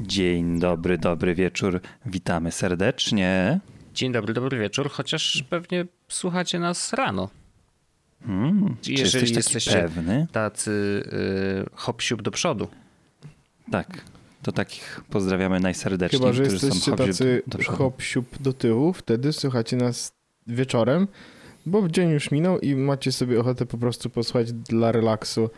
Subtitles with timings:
[0.00, 1.80] Dzień dobry, dobry wieczór.
[2.06, 3.60] Witamy serdecznie.
[3.98, 7.28] Dzień dobry, dobry wieczór, chociaż pewnie słuchacie nas rano.
[8.26, 10.26] Hmm, czy Jeżeli jesteś jesteście pewny?
[10.32, 10.70] tacy
[11.66, 12.68] y, hop do przodu.
[13.70, 14.00] Tak.
[14.42, 17.78] To takich pozdrawiamy najserdeczniej, Chyba, że którzy jesteście są hop tacy do przodu.
[17.78, 18.02] hop
[18.40, 20.12] do tyłu, wtedy słuchacie nas
[20.46, 21.08] wieczorem,
[21.66, 25.50] bo dzień już minął i macie sobie ochotę po prostu posłuchać dla relaksu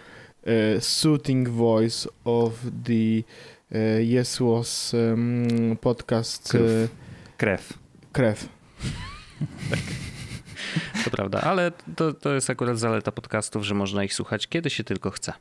[0.45, 2.52] e, soothing voice of
[2.85, 3.23] the
[3.79, 4.97] e, Yes Was
[5.80, 6.59] podcast e,
[7.37, 7.80] Krew.
[8.13, 8.49] Krew.
[9.69, 9.80] Krew.
[11.05, 14.85] To prawda, ale to, to jest akurat zaleta podcastów, że można ich słuchać kiedy się
[14.85, 15.33] tylko chce.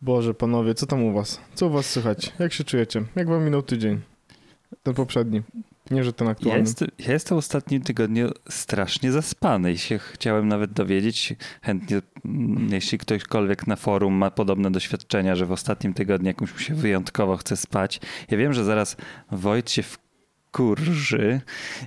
[0.00, 1.40] Boże, panowie, co tam u was?
[1.54, 2.32] Co u was słychać?
[2.38, 3.02] Jak się czujecie?
[3.16, 4.00] Jak wam minął tydzień?
[4.82, 5.42] Ten poprzedni.
[5.90, 6.60] Nie, że ten Ja, aktualny.
[6.60, 12.68] jest, ja jestem w ostatnim tygodniu strasznie zaspany i się chciałem nawet dowiedzieć chętnie, mm,
[12.72, 17.36] jeśli ktośkolwiek na forum ma podobne doświadczenia, że w ostatnim tygodniu jakimś mu się wyjątkowo
[17.36, 18.00] chce spać.
[18.30, 18.96] Ja wiem, że zaraz
[19.30, 19.82] Wojt się
[20.58, 21.40] wkurzy,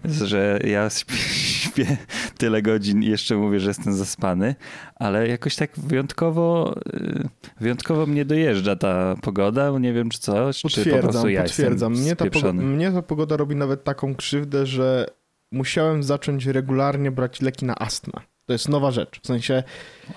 [0.05, 0.89] że ja
[1.63, 1.97] śpię,
[2.37, 4.55] tyle godzin i jeszcze mówię, że jestem zaspany,
[4.95, 9.79] ale jakoś tak wyjątkowo, y, wyjątkowo mnie dojeżdża ta pogoda.
[9.79, 11.93] Nie wiem, czy coś, czy po prostu ja potwierdzam.
[11.93, 12.63] Mnie ta, pogo- spieprzony.
[12.63, 15.05] mnie ta pogoda robi nawet taką krzywdę, że
[15.51, 18.13] musiałem zacząć regularnie brać leki na astmę.
[18.45, 19.19] To jest nowa rzecz.
[19.23, 19.63] W sensie,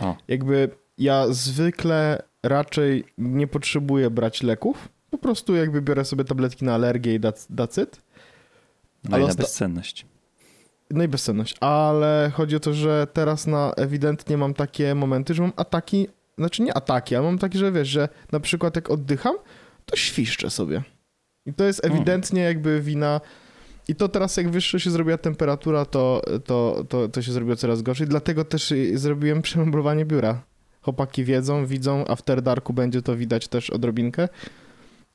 [0.00, 0.16] O.
[0.28, 0.68] jakby
[0.98, 4.88] ja zwykle raczej nie potrzebuję brać leków.
[5.10, 8.03] Po prostu jakby biorę sobie tabletki na alergię i dac- that's it.
[9.04, 10.06] No Ale i na bezsenność.
[10.90, 11.56] No i bezsenność.
[11.60, 16.08] Ale chodzi o to, że teraz na ewidentnie mam takie momenty, że mam ataki,
[16.38, 19.34] znaczy nie ataki, ale mam takie, że wiesz, że na przykład jak oddycham,
[19.86, 20.82] to świszczę sobie.
[21.46, 21.96] I to jest Hmm.
[21.96, 23.20] ewidentnie jakby wina.
[23.88, 27.82] I to teraz jak wyższa się zrobiła temperatura, to, to, to, to się zrobiło coraz
[27.82, 28.06] gorzej.
[28.06, 30.42] Dlatego też zrobiłem przemeblowanie biura.
[30.82, 34.28] Chłopaki wiedzą, widzą, a w Darku będzie to widać też odrobinkę.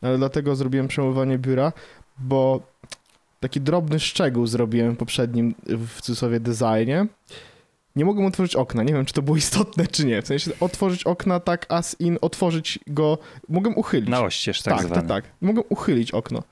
[0.01, 1.73] Ale dlatego zrobiłem przemeblowanie biura,
[2.19, 2.61] bo
[3.39, 7.07] taki drobny szczegół zrobiłem w poprzednim, w cudzysłowie, designie.
[7.95, 8.83] Nie mogłem otworzyć okna.
[8.83, 10.21] Nie wiem, czy to było istotne, czy nie.
[10.21, 13.17] W sensie otworzyć okna tak as in, otworzyć go.
[13.49, 14.09] Mogłem uchylić.
[14.09, 15.01] Na oścież tak, tak, zwane.
[15.01, 15.33] tak, tak.
[15.41, 16.43] Mogłem uchylić okno.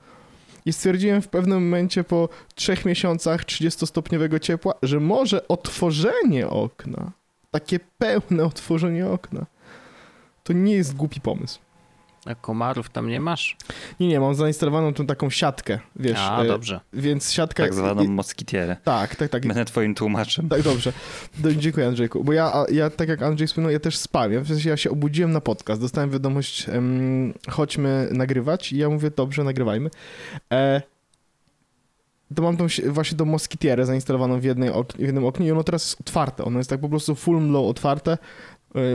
[0.66, 7.12] I stwierdziłem w pewnym momencie po trzech miesiącach 30-stopniowego ciepła, że może otworzenie okna,
[7.50, 9.46] takie pełne otworzenie okna,
[10.44, 11.58] to nie jest głupi pomysł.
[12.28, 13.56] A komarów tam nie masz?
[14.00, 16.18] Nie, nie, mam zainstalowaną tą taką siatkę, wiesz.
[16.18, 16.80] A, e, dobrze.
[16.92, 17.62] Więc siatka...
[17.62, 18.76] Tak zwaną moskitierę.
[18.84, 19.46] Tak, tak, tak.
[19.46, 20.48] Będę twoim tłumaczem.
[20.48, 20.92] Tak, dobrze.
[21.38, 22.24] Do, dziękuję Andrzejku.
[22.24, 24.44] Bo ja, ja, tak jak Andrzej wspomniał, ja też spałem.
[24.44, 25.80] W sensie ja się obudziłem na podcast.
[25.80, 28.72] Dostałem wiadomość, em, chodźmy nagrywać.
[28.72, 29.90] I ja mówię, dobrze, nagrywajmy.
[30.52, 30.82] E,
[32.34, 35.64] to mam tą właśnie tą moskitierę zainstalowaną w, jednej ok- w jednym oknie i ono
[35.64, 36.44] teraz jest otwarte.
[36.44, 38.18] Ono jest tak po prostu full low otwarte,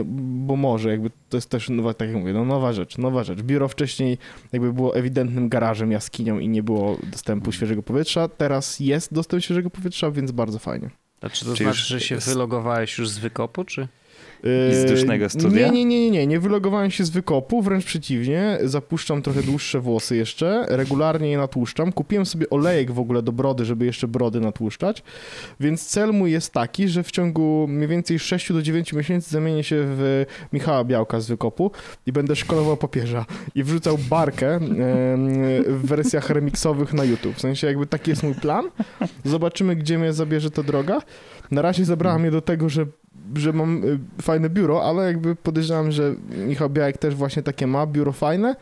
[0.04, 3.42] bo może, jakby to jest też nowa, tak jak mówię, no nowa rzecz, nowa rzecz.
[3.42, 4.18] Biuro wcześniej
[4.52, 8.28] jakby było ewidentnym garażem, jaskinią i nie było dostępu świeżego powietrza.
[8.28, 10.90] Teraz jest dostęp świeżego powietrza, więc bardzo fajnie.
[11.20, 13.88] A czy to Czy znaczy, już że się jest- wylogowałeś już z wykopu, czy?
[14.44, 15.66] I z dusznego Yy, studia?
[15.66, 19.80] Nie, nie, nie, nie, nie, nie wylogowałem się z wykopu, wręcz przeciwnie, zapuszczam trochę dłuższe
[19.80, 24.40] włosy jeszcze, regularnie je natłuszczam, kupiłem sobie olejek w ogóle do brody, żeby jeszcze brody
[24.40, 25.02] natłuszczać,
[25.60, 29.64] więc cel mój jest taki, że w ciągu mniej więcej 6 do 9 miesięcy zamienię
[29.64, 31.70] się w Michała Białka z wykopu
[32.06, 34.60] i będę szkolował papieża i wrzucał barkę
[35.66, 38.64] w wersjach remiksowych na YouTube, w sensie jakby taki jest mój plan,
[39.24, 41.02] zobaczymy gdzie mnie zabierze ta droga,
[41.50, 42.86] na razie zabrała mnie do tego, że
[43.34, 46.14] że mam y, fajne biuro, ale jakby podejrzewam, że
[46.46, 48.56] Michał Białek też właśnie takie ma, biuro fajne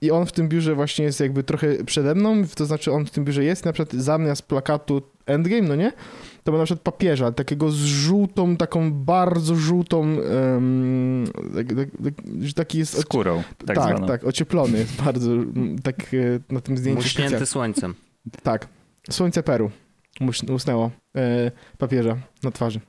[0.00, 3.10] i on w tym biurze właśnie jest jakby trochę przede mną, to znaczy on w
[3.10, 5.92] tym biurze jest, na przykład zamiast plakatu Endgame, no nie?
[6.44, 11.24] To ma na przykład papieża, takiego z żółtą, taką bardzo żółtą, um,
[11.54, 13.00] tak, tak, tak, że taki jest...
[13.00, 14.06] Skórą, tak, tak, zwaną.
[14.06, 15.30] tak, ocieplony jest bardzo,
[15.82, 16.96] tak e, na tym zdjęciu.
[17.02, 17.46] Muśnięty specjalnie.
[17.46, 17.94] słońcem.
[18.42, 18.68] Tak,
[19.10, 19.70] słońce Peru
[20.20, 22.80] Mus- usnęło e, papieża na twarzy.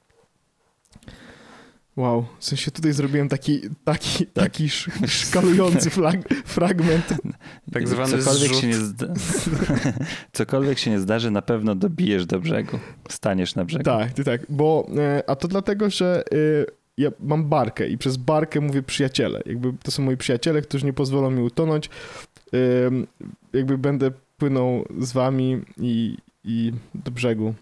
[2.00, 7.14] Wow, w sensie tutaj zrobiłem taki, taki, taki sz, szkalujący flag, fragment.
[7.74, 8.62] Tak zwany Cokolwiek zrzut.
[8.62, 9.08] się, nie zda...
[10.32, 12.80] Cokolwiek się nie zdarzy, na pewno dobijesz do brzegu.
[13.10, 13.84] Staniesz na brzegu.
[13.84, 16.36] Tak, ty tak, bo, e, a to dlatego, że e,
[16.98, 19.42] ja mam barkę i przez barkę mówię przyjaciele.
[19.46, 21.90] Jakby to są moi przyjaciele, którzy nie pozwolą mi utonąć.
[23.54, 27.54] Jakby będę płynął z wami i, i do brzegu.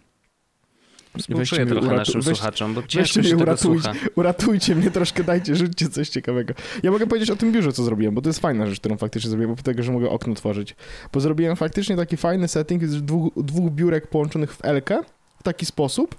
[1.19, 5.55] Współczuję trochę naszym weź- słuchaczom, bo ciężko mnie, się tego uratujcie, uratujcie mnie troszkę, dajcie,
[5.55, 6.53] rzućcie coś ciekawego.
[6.83, 9.29] Ja mogę powiedzieć o tym biurze, co zrobiłem, bo to jest fajna rzecz, którą faktycznie
[9.29, 10.75] zrobiłem, bo tego, że mogę okno tworzyć.
[11.13, 14.99] Bo zrobiłem faktycznie taki fajny setting z dwóch, dwóch biurek połączonych w Elkę
[15.39, 16.15] w taki sposób,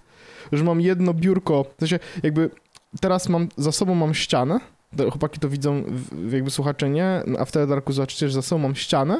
[0.52, 2.50] że mam jedno biurko, w sensie jakby
[3.00, 4.60] teraz mam, za sobą mam ścianę,
[5.10, 5.84] chłopaki to widzą,
[6.30, 9.18] jakby słuchacze nie, a w Teledarku zobaczycie, że za sobą mam ścianę,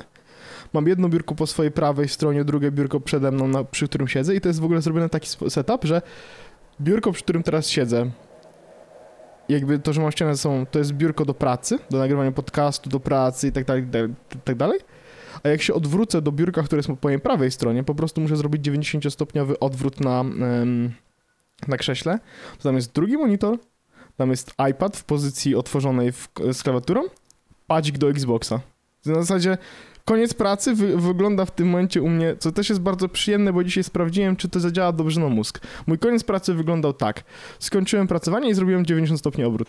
[0.73, 4.35] mam jedno biurko po swojej prawej stronie, drugie biurko przede mną, na, przy którym siedzę
[4.35, 6.03] i to jest w ogóle zrobione taki setup, że
[6.81, 8.11] biurko, przy którym teraz siedzę,
[9.49, 13.01] jakby to, że mam ścianę sobą, to jest biurko do pracy, do nagrywania podcastu, do
[13.01, 14.81] pracy i tak dalej, tak, tak dalej.
[15.43, 18.37] A jak się odwrócę do biurka, które jest po mojej prawej stronie, po prostu muszę
[18.37, 20.25] zrobić 90-stopniowy odwrót na,
[21.69, 22.19] na krześle.
[22.59, 23.59] To tam jest drugi monitor,
[24.17, 27.03] tam jest iPad w pozycji otworzonej w, z klawiaturą,
[27.67, 28.61] padzik do Xboxa.
[29.03, 29.59] W zasadzie
[30.09, 33.65] koniec pracy wy, wygląda w tym momencie u mnie, co też jest bardzo przyjemne, bo
[33.65, 35.61] dzisiaj sprawdziłem, czy to zadziała dobrze na mózg.
[35.87, 37.25] Mój koniec pracy wyglądał tak.
[37.59, 39.69] Skończyłem pracowanie i zrobiłem 90 stopni obrót.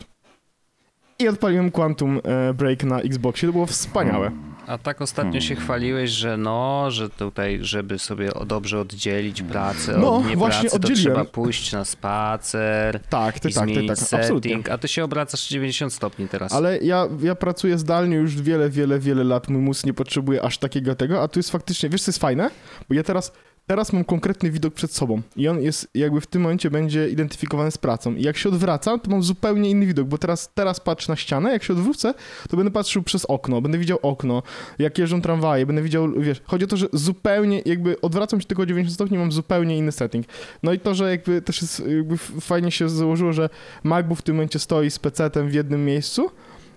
[1.19, 3.47] I odpaliłem Quantum e, Break na Xboxie.
[3.47, 4.31] To było wspaniałe.
[4.67, 10.15] A tak ostatnio się chwaliłeś, że no, że tutaj, żeby sobie dobrze oddzielić pracę No,
[10.15, 10.33] od właśnie
[10.63, 11.13] niepracy, to oddzieliłem.
[11.15, 14.49] trzeba pójść na spacer Tak, ty, i tak, ty, zmienić tak, absolutnie.
[14.51, 16.53] setting, a ty się obracasz 90 stopni teraz.
[16.53, 19.49] Ale ja, ja pracuję zdalnie już wiele, wiele, wiele lat.
[19.49, 22.49] Mój mózg nie potrzebuje aż takiego tego, a tu jest faktycznie, wiesz co jest fajne?
[22.89, 23.31] Bo ja teraz,
[23.69, 27.71] teraz mam konkretny widok przed sobą i on jest jakby w tym momencie będzie identyfikowany
[27.71, 28.15] z pracą.
[28.15, 31.51] I jak się odwracam, to mam zupełnie inny widok, bo teraz, teraz patrzę na ścianę,
[31.51, 32.13] jak się odwrócę,
[32.49, 34.43] to będę patrzył przez okno, będę widział okno,
[34.79, 38.63] jak jeżdżą tramwaje, będę widział, wiesz, chodzi o to, że zupełnie jakby odwracam się tylko
[38.63, 40.25] o 90 stopni, mam zupełnie inny setting.
[40.63, 43.49] No i to, że jakby też jest, jakby fajnie się założyło, że
[43.83, 46.31] MacBook w tym momencie stoi z PC-tem w jednym miejscu,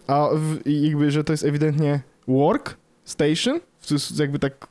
[0.06, 4.68] a w, jakby, że to jest ewidentnie work station, to jest jakby tak,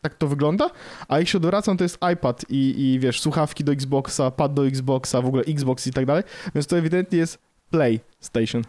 [0.00, 0.70] tak, to wygląda,
[1.08, 4.66] a jak się odwracam, to jest iPad i, i wiesz, słuchawki do Xboxa, pad do
[4.66, 6.22] Xboxa, w ogóle Xbox i tak dalej,
[6.54, 7.38] więc to ewidentnie jest
[7.70, 8.62] play station.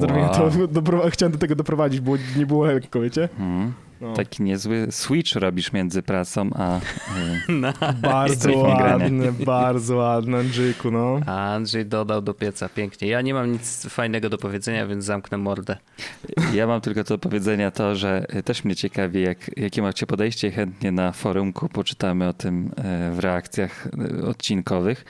[0.00, 0.48] Zrobiłem to,
[0.80, 3.28] dopro- chciałem do tego doprowadzić, bo nie było lekko, wiecie?
[3.38, 3.72] Mm.
[4.00, 4.12] No.
[4.14, 6.80] Taki niezły switch robisz między pracą a...
[7.48, 7.72] No.
[8.02, 11.20] Bardzo ładne, bardzo ładne, Andrzejku, no.
[11.26, 13.08] A Andrzej dodał do pieca, pięknie.
[13.08, 15.76] Ja nie mam nic fajnego do powiedzenia, więc zamknę mordę.
[16.54, 20.50] Ja mam tylko do powiedzenia to, że też mnie ciekawi, jak, jakie macie podejście.
[20.50, 23.86] Chętnie na forumku poczytamy o tym e, w reakcjach
[24.20, 25.04] e, odcinkowych.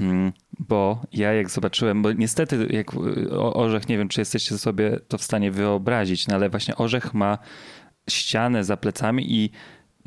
[0.00, 2.86] Mm, Bo ja jak zobaczyłem, bo niestety jak
[3.30, 7.14] o- Orzech, nie wiem czy jesteście sobie to w stanie wyobrazić, no ale właśnie Orzech
[7.14, 7.38] ma
[8.10, 9.50] ścianę za plecami i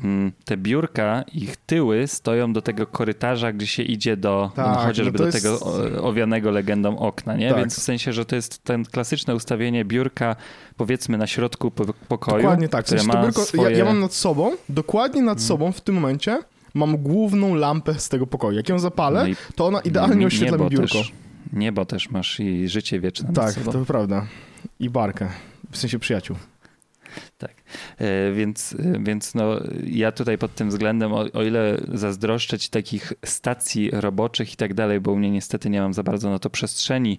[0.04, 4.72] mm, te biurka, ich tyły stoją do tego korytarza, gdzie się idzie do, Tak, no,
[4.72, 5.60] no chociażby to do jest- tego
[6.02, 7.48] owianego legendą okna, nie?
[7.48, 7.58] Tak.
[7.58, 10.36] Więc w sensie, że to jest ten klasyczne ustawienie biurka
[10.76, 12.86] powiedzmy na środku po- pokoju, Dokładnie tak.
[12.86, 13.70] W sensie ma biurko, swoje...
[13.72, 16.38] Ja, ja mam nad sobą, dokładnie nad sobą w tym momencie
[16.74, 18.56] mam główną lampę z tego pokoju.
[18.56, 20.98] Jak ją zapalę, No to ona idealnie nie- oświetla mi biurko.
[20.98, 21.12] Też,
[21.52, 24.26] niebo też masz i życie wieczne nad Tak, to prawda.
[24.80, 25.28] I barkę.
[25.70, 26.36] W sensie przyjaciół.
[27.42, 27.48] E,
[28.34, 33.12] Więc, e, więc no, ja tutaj pod tym względem, o, o ile zazdroszczę ci takich
[33.24, 36.50] stacji roboczych i tak dalej, bo u mnie niestety nie mam za bardzo na to
[36.50, 37.18] przestrzeni,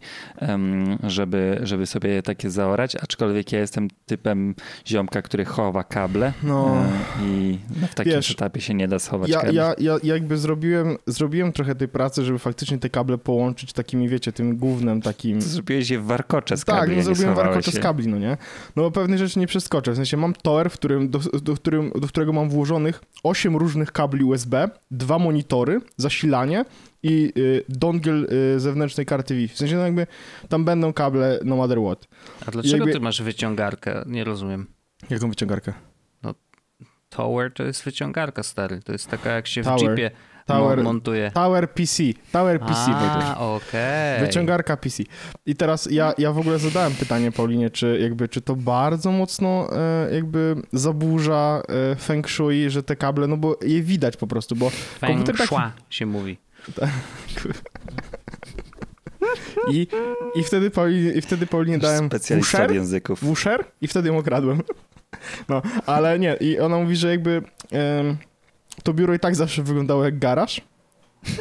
[1.03, 4.55] żeby, żeby sobie takie zaorać, aczkolwiek ja jestem typem
[4.87, 6.77] ziomka, który chowa kable No.
[7.21, 9.55] e, i no, w takim Wiesz, etapie się nie da schować Ja, kabli.
[9.55, 14.31] ja, ja jakby zrobiłem, zrobiłem trochę tej pracy, żeby faktycznie te kable połączyć takimi, wiecie,
[14.31, 15.41] tym głównym takim...
[15.41, 18.17] Zrobiłeś je w warkocze z Tak, kabli, no a nie zrobiłem warkocze z kabli, no
[18.17, 18.37] nie?
[18.75, 19.91] No bo pewne rzeczy nie przeskoczę.
[19.91, 23.91] W sensie mam tower, w którym, do, do, którym, do którego mam włożonych 8 różnych
[23.91, 26.65] kabli USB, dwa monitory, zasilanie
[27.03, 28.13] i y, dongle
[28.55, 29.53] y, zewnętrznej karty Wi-Fi.
[29.55, 30.07] W sensie no jakby
[30.49, 32.07] tam będą kable no matter what.
[32.47, 34.03] A dlaczego Jakby- ty masz wyciągarkę?
[34.05, 34.67] Nie rozumiem.
[35.09, 35.73] Jaką wyciągarkę?
[37.09, 38.81] Tower to jest wyciągarka, stary.
[38.81, 39.81] To jest taka, jak się w Tower.
[39.81, 40.11] jeepie
[40.45, 41.31] Tower, mo- montuje.
[41.33, 42.03] tower PC.
[42.31, 42.91] Tower PC.
[42.91, 44.19] A, okej.
[44.21, 45.03] Wyciągarka PC.
[45.45, 49.67] I teraz ja, ja w ogóle zadałem pytanie Paulinie, czy jakby, czy to bardzo mocno
[49.77, 54.55] e, jakby zaburza e, feng shui, że te kable, no bo je widać po prostu,
[54.55, 56.37] bo Feng komputer taki- shui się mówi.
[59.71, 59.87] i,
[60.35, 63.23] i wtedy Paulinie, i wtedy Paulinie dałem wusher, języków.
[63.23, 64.61] wusher i wtedy ją okradłem.
[65.49, 67.41] No, ale nie, i ona mówi, że jakby
[68.83, 70.61] to biuro i tak zawsze wyglądało jak garaż,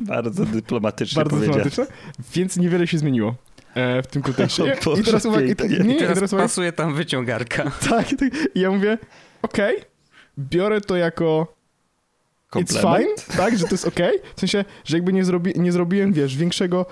[0.00, 1.64] Bardzo dyplomatycznie bardzo powiedziane.
[1.64, 1.96] dyplomatyczne,
[2.34, 3.34] więc niewiele się zmieniło.
[3.74, 4.62] e, W tym kontekście.
[4.80, 7.62] O Boże, I teraz uwaga, i, nie, i Teraz teraz pasuje tam wyciągarka.
[7.64, 8.30] Tak, tak.
[8.54, 8.98] I ja mówię,
[9.42, 9.76] okej,
[10.38, 11.56] biorę to jako
[12.56, 13.20] it's Komplement?
[13.20, 14.18] fine, tak, że to jest okej.
[14.36, 16.86] W sensie, że jakby nie, zrobi, nie zrobiłem, wiesz, większego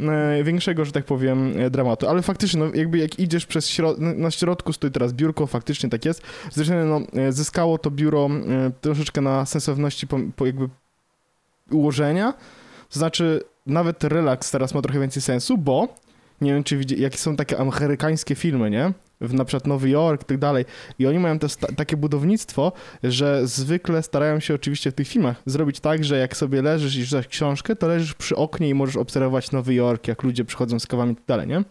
[0.00, 2.08] e, większego, że tak powiem, e, dramatu.
[2.08, 6.04] Ale faktycznie, no, jakby jak idziesz przez środ na środku stoi teraz biurko, faktycznie tak
[6.04, 6.22] jest.
[6.50, 10.68] Zresztą no, e, zyskało to biuro e, troszeczkę na sensowności po, po jakby
[11.70, 12.34] ułożenia.
[12.90, 15.88] Znaczy, nawet relaks teraz ma trochę więcej sensu, bo
[16.40, 18.92] nie wiem, czy widzi, jakie są takie amerykańskie filmy, nie?
[19.20, 20.64] W na przykład Nowy Jork i tak dalej.
[20.98, 22.72] I oni mają też ta, takie budownictwo,
[23.02, 27.06] że zwykle starają się oczywiście w tych filmach zrobić tak, że jak sobie leżysz i
[27.06, 30.86] czytasz książkę, to leżysz przy oknie i możesz obserwować Nowy Jork, jak ludzie przychodzą z
[30.86, 31.64] kawami i tak dalej, nie?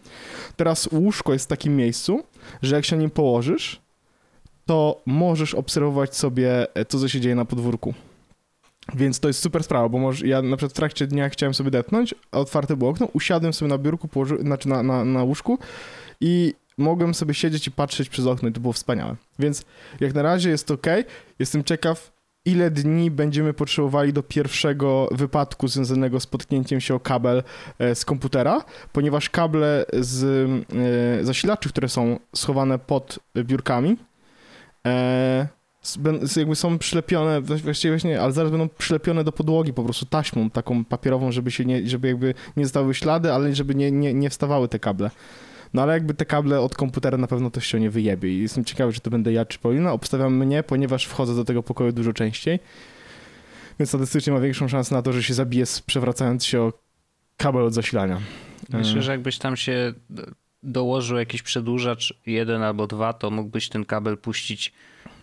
[0.56, 2.22] Teraz łóżko jest w takim miejscu,
[2.62, 3.80] że jak się nim położysz,
[4.66, 7.94] to możesz obserwować sobie, e, co, co się dzieje na podwórku.
[8.94, 11.70] Więc to jest super sprawa, bo może, ja na przykład w trakcie dnia chciałem sobie
[11.70, 15.58] detnąć, a otwarte było okno, usiadłem sobie na biurku, położy, znaczy na, na, na łóżku
[16.20, 19.16] i mogłem sobie siedzieć i patrzeć przez okno i to było wspaniałe.
[19.38, 19.64] Więc
[20.00, 20.86] jak na razie jest ok.
[21.38, 22.12] Jestem ciekaw,
[22.44, 27.42] ile dni będziemy potrzebowali do pierwszego wypadku związanego z potknięciem się o kabel
[27.78, 30.24] e, z komputera, ponieważ kable z
[31.20, 33.96] e, zasilaczy, które są schowane pod biurkami,
[34.86, 35.48] e,
[36.36, 40.84] jakby są przylepione, właściwie właśnie, ale zaraz będą przylepione do podłogi po prostu taśmą taką
[40.84, 44.68] papierową, żeby się nie, żeby jakby nie zostały ślady, ale żeby nie, nie, nie wstawały
[44.68, 45.10] te kable.
[45.74, 48.64] No ale jakby te kable od komputera na pewno to się nie wyjebie i jestem
[48.64, 49.92] ciekawy, czy to będę ja czy Paulina.
[49.92, 52.58] Obstawiam mnie, ponieważ wchodzę do tego pokoju dużo częściej,
[53.78, 56.72] więc statystycznie ma większą szansę na to, że się zabije przewracając się o
[57.36, 58.20] kabel od zasilania.
[58.72, 59.92] Myślę, E, że jakbyś tam się
[60.62, 64.72] dołożył jakiś przedłużacz, jeden albo dwa, to mógłbyś ten kabel puścić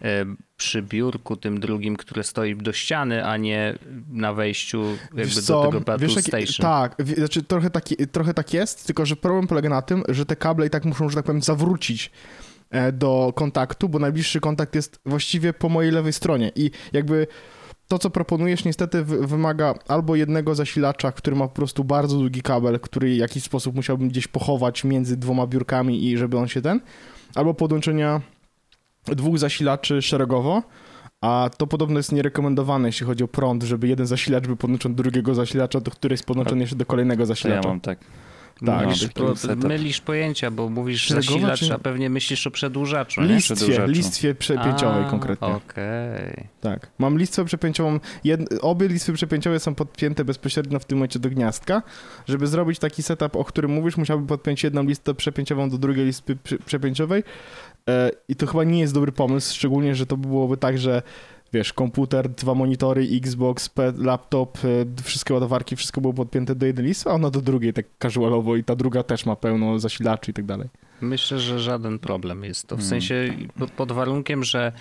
[0.01, 0.25] e,
[0.57, 3.77] przy biurku tym drugim, które stoi do ściany, a nie
[4.11, 4.83] na wejściu
[5.15, 6.61] jakby do tego Battle wiesz, Station.
[6.61, 10.35] Tak, znaczy trochę tak, trochę tak jest, tylko że problem polega na tym, że te
[10.35, 12.11] kable i tak muszą, że tak powiem, zawrócić
[12.69, 17.27] e, do kontaktu, bo najbliższy kontakt jest właściwie po mojej lewej stronie i jakby
[17.87, 22.41] to, co proponujesz, niestety wy- wymaga albo jednego zasilacza, który ma po prostu bardzo długi
[22.41, 26.61] kabel, który w jakiś sposób musiałbym gdzieś pochować między dwoma biurkami i żeby on się
[26.61, 26.79] ten,
[27.35, 28.21] albo podłączenia
[29.05, 30.63] dwóch zasilaczy szeregowo,
[31.21, 35.03] a to podobno jest nierekomendowane, jeśli chodzi o prąd, żeby jeden zasilacz był podłączony do
[35.03, 37.69] drugiego zasilacza, do której jest podłączony jeszcze do kolejnego To ja zasilacza.
[37.69, 37.99] mam tak.
[38.65, 38.87] Tak,
[39.37, 39.63] setup.
[39.63, 43.27] mylisz pojęcia, bo mówisz Szeregowa zasilacz, czy- a pewnie myślisz o przedłużaczu, nie?
[43.27, 43.91] Listwie, Przedłużaczu.
[43.91, 45.47] listwie przepięciowej A, konkretnie.
[45.47, 46.47] Okej.
[46.61, 46.87] Tak.
[46.99, 47.99] Mam listwę przepięciową.
[48.23, 48.41] Jed...
[48.61, 51.81] Obie listwy przepięciowe są podpięte bezpośrednio w tym momencie do gniazdka.
[52.27, 56.37] Żeby zrobić taki setup, o którym mówisz, musiałbym podpiąć jedną listę przepięciową do drugiej listy
[56.65, 57.23] przepięciowej.
[57.89, 61.01] E, I to chyba nie jest dobry pomysł, szczególnie, że to byłoby tak, że
[61.53, 67.09] wiesz, komputer, dwa monitory, Xbox, laptop, e, wszystkie ładowarki, wszystko było podpięte do jednej listy,
[67.09, 70.45] a ona do drugiej tak casualowo i ta druga też ma pełno zasilaczy i tak
[70.45, 70.69] dalej.
[71.01, 72.75] Myślę, że żaden problem jest to.
[72.75, 72.89] W Hmm.
[72.89, 73.33] sensie
[73.75, 74.71] pod- warunkiem, że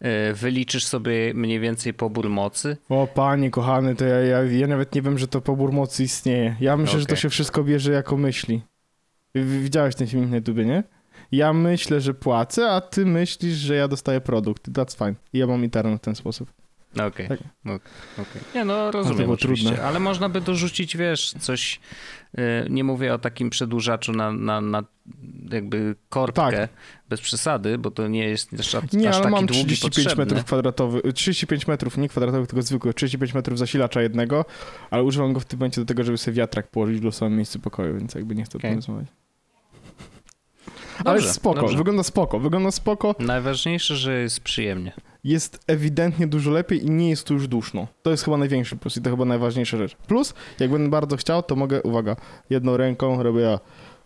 [0.00, 2.76] e, wyliczysz sobie mniej więcej pobór mocy.
[2.88, 6.56] O panie kochany, to ja, ja, ja nawet nie wiem, że to pobór mocy istnieje.
[6.60, 8.62] Ja myślę, że to się wszystko bierze jako myśli.
[9.34, 10.84] Widziałeś ten film na YouTubie, nie?
[11.36, 14.68] Ja myślę, że płacę, a ty myślisz, że ja dostaję produkt.
[14.68, 15.14] That's fine.
[15.32, 16.50] I ja mam internet w ten sposób.
[17.06, 17.28] Okej.
[17.28, 17.38] Tak.
[17.66, 18.42] Ok- okej.
[18.54, 19.68] Nie no, rozumiem oczywiście.
[19.68, 19.84] trudne.
[19.84, 21.80] Ale można by dorzucić, wiesz, coś,
[22.38, 24.84] e, nie mówię o takim przedłużaczu na, na, na
[25.50, 26.70] jakby korbkę, Tak.
[27.08, 30.24] bez przesady, bo to nie jest aż, Nie, aż taki mam długi 35 potrzebny.
[30.24, 34.44] metrów kwadratowych, 35 metrów, nie kwadratowych, tylko zwykłych, 35 metrów zasilacza jednego,
[34.90, 37.58] ale używam go w tym momencie do tego, żeby sobie wiatrak położyć w losowym miejscu
[37.58, 38.74] pokoju, więc jakby nie chcę okay.
[38.74, 39.23] rozmawiać.
[41.04, 41.76] Ale Dobrze, spoko, dobrze.
[41.76, 43.14] wygląda spoko, wygląda spoko.
[43.18, 44.92] Najważniejsze, że jest przyjemnie.
[45.24, 47.86] jest ewidentnie dużo lepiej i nie jest tu już duszno.
[48.02, 49.96] To jest chyba największy plus i to chyba najważniejsza rzecz.
[49.96, 52.16] Plus, jak będę bardzo chciał, to mogę, uwaga,
[52.50, 53.58] jedną ręką robię ja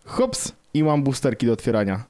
[0.05, 2.05] hops i mam boosterki do otwierania.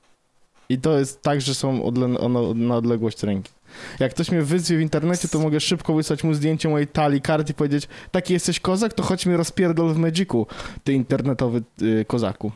[0.68, 3.52] I to jest tak, że są odle- ono- na odległość ręki.
[4.00, 7.50] Jak ktoś mnie wyzwie w internecie, to mogę szybko wysłać mu zdjęcie mojej talii kart
[7.50, 10.46] i powiedzieć, taki jesteś kozak, to chodź mi rozpierdol w Magicu,
[10.84, 12.52] ty internetowy y, kozaku.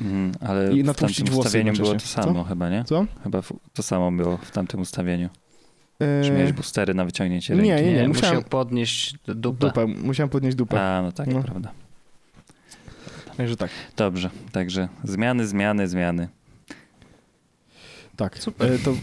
[0.00, 2.84] Mhm, ale I w tamtym ustawieniu było to samo chyba, nie?
[2.84, 3.06] Co?
[3.24, 3.42] Chyba
[3.74, 5.28] to samo było w tamtym ustawieniu.
[5.98, 7.86] Czy Eee, miałeś boostery na wyciągnięcie nie, ręki?
[7.90, 9.66] nie, Nie, musiałem- musiał podnieść dupę.
[9.66, 10.80] dupę, musiałem podnieść dupę.
[10.82, 11.42] A, no tak, No.
[11.42, 11.70] prawda.
[13.36, 13.70] Także tak.
[13.96, 16.28] Dobrze, także zmiany, zmiany, zmiany.
[18.16, 18.38] Tak.
[18.38, 18.72] Super.
[18.72, 18.94] E, to...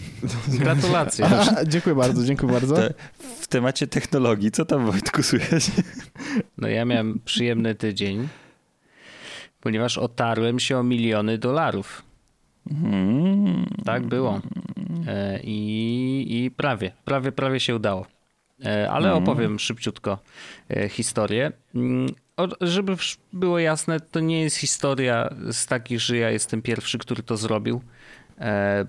[0.59, 1.25] Gratulacje.
[1.25, 2.75] A, dziękuję bardzo, dziękuję bardzo.
[2.75, 2.93] Te-
[3.39, 5.71] W temacie technologii, co tam Wojtku słychać?
[6.57, 8.27] No ja miałem przyjemny tydzień,
[9.65, 12.03] ponieważ otarłem się o miliony dolarów.
[12.71, 13.65] Mm.
[13.85, 14.41] Tak było.
[15.07, 18.05] E, I, I prawie, prawie, prawie się udało.
[18.65, 19.23] E, Ale Mhm.
[19.23, 20.19] opowiem szybciutko
[20.69, 21.51] e, historię.
[21.75, 22.07] Mm,
[22.37, 22.95] o- Żeby
[23.33, 27.81] było jasne, to nie jest historia z takich, że ja jestem pierwszy, który to zrobił,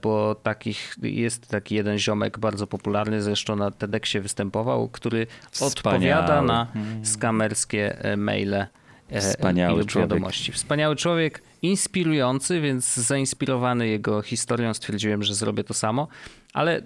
[0.02, 5.26] bo takich jest taki jeden ziomek bardzo popularny, zresztą na TEDxie występował, który
[5.60, 6.46] odpowiada Wspaniały.
[6.46, 7.04] na Mm.
[7.06, 8.66] skamerskie maile
[9.10, 10.10] Wspaniały ilość człowiek.
[10.10, 10.52] wiadomości.
[10.52, 16.08] Wspaniały człowiek, inspirujący, więc zainspirowany jego historią stwierdziłem, że zrobię to samo.
[16.52, 16.82] Ale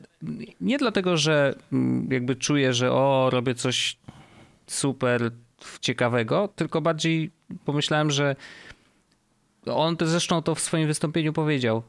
[0.61, 3.97] nie dlatego, że mm, jakby czuję, że o, robię coś
[4.67, 5.31] super
[5.81, 7.31] ciekawego, tylko bardziej
[7.65, 8.37] pomyślałem, że
[9.67, 11.83] on też zresztą to w swoim wystąpieniu powiedział,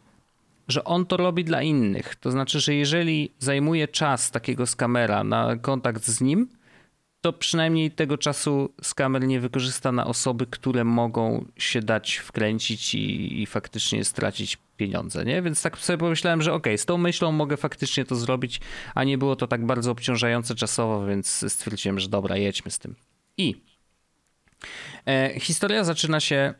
[0.67, 2.15] że on to robi dla innych.
[2.15, 6.47] To znaczy, że jeżeli zajmuje czas takiego skamera na kontakt z nim,
[7.21, 13.41] to przynajmniej tego czasu skamer nie wykorzysta na osoby, które mogą się dać wkręcić i,
[13.41, 15.41] i faktycznie stracić pieniądze, nie?
[15.41, 18.61] Więc tak sobie pomyślałem, że okay, z tą myślą mogę faktycznie to zrobić,
[18.95, 22.95] a nie było to tak bardzo obciążające czasowo, więc stwierdziłem, że dobra, jedźmy z tym.
[23.37, 23.55] I
[25.07, 26.53] e, historia zaczyna się e,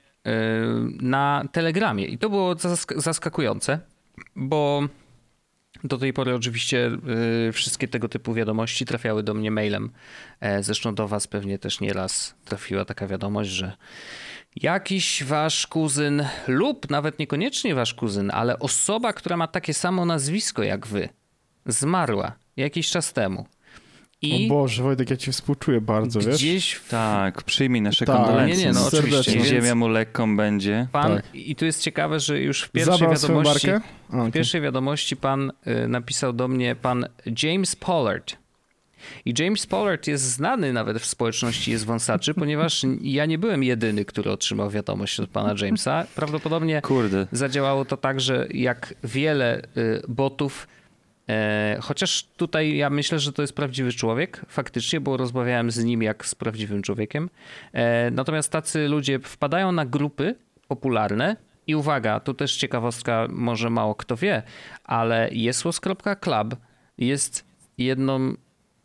[1.02, 3.80] na Telegramie i to było zask zaskakujące,
[4.36, 4.88] bo
[5.84, 6.92] do tej pory oczywiście
[7.48, 9.92] y, wszystkie tego typu wiadomości trafiały do mnie mailem.
[10.40, 13.78] E, zresztą do was pewnie też nieraz trafiła taka wiadomość, że
[14.56, 20.64] jakiś wasz kuzyn lub nawet niekoniecznie wasz kuzyn, ale osoba, która ma takie samo nazwisko
[20.64, 21.10] jak wy,
[21.66, 23.46] zmarła jakiś czas temu.
[24.22, 26.74] I o Boże, Wojtek, ja ci współczuję bardzo, gdzieś wiesz?
[26.74, 26.90] W...
[26.90, 28.16] Tak, przyjmij nasze tak.
[28.16, 28.58] kondolencje.
[28.58, 29.32] Nie, nie, no oczywiście.
[29.32, 30.88] Więc ziemia mu lekką będzie.
[30.92, 31.26] Pan, tak.
[31.34, 33.70] I tu jest ciekawe, że już w pierwszej Zabrał wiadomości...
[33.72, 34.30] A, okay.
[34.30, 37.06] W pierwszej wiadomości pan y, napisał do mnie pan
[37.44, 38.38] James Pollard.
[39.26, 44.06] I James Pollard jest znany nawet w społeczności jest wąsaczy, ponieważ ja nie byłem jedyny,
[44.06, 46.06] który otrzymał wiadomość od pana Jamesa.
[46.16, 47.28] Prawdopodobnie Kurde.
[47.32, 50.68] zadziałało to tak, że jak wiele y, botów
[51.82, 56.26] chociaż tutaj ja myślę, że to jest prawdziwy człowiek, faktycznie, bo rozmawiałem z nim jak
[56.26, 57.30] z prawdziwym człowiekiem.
[57.74, 60.36] E, natomiast tacy ludzie wpadają na grupy
[60.68, 61.36] popularne
[61.68, 64.44] i uwaga, tu też ciekawostka, może mało kto wie,
[64.84, 66.56] ale jesłos.club
[66.98, 67.46] jest
[67.78, 68.36] jedną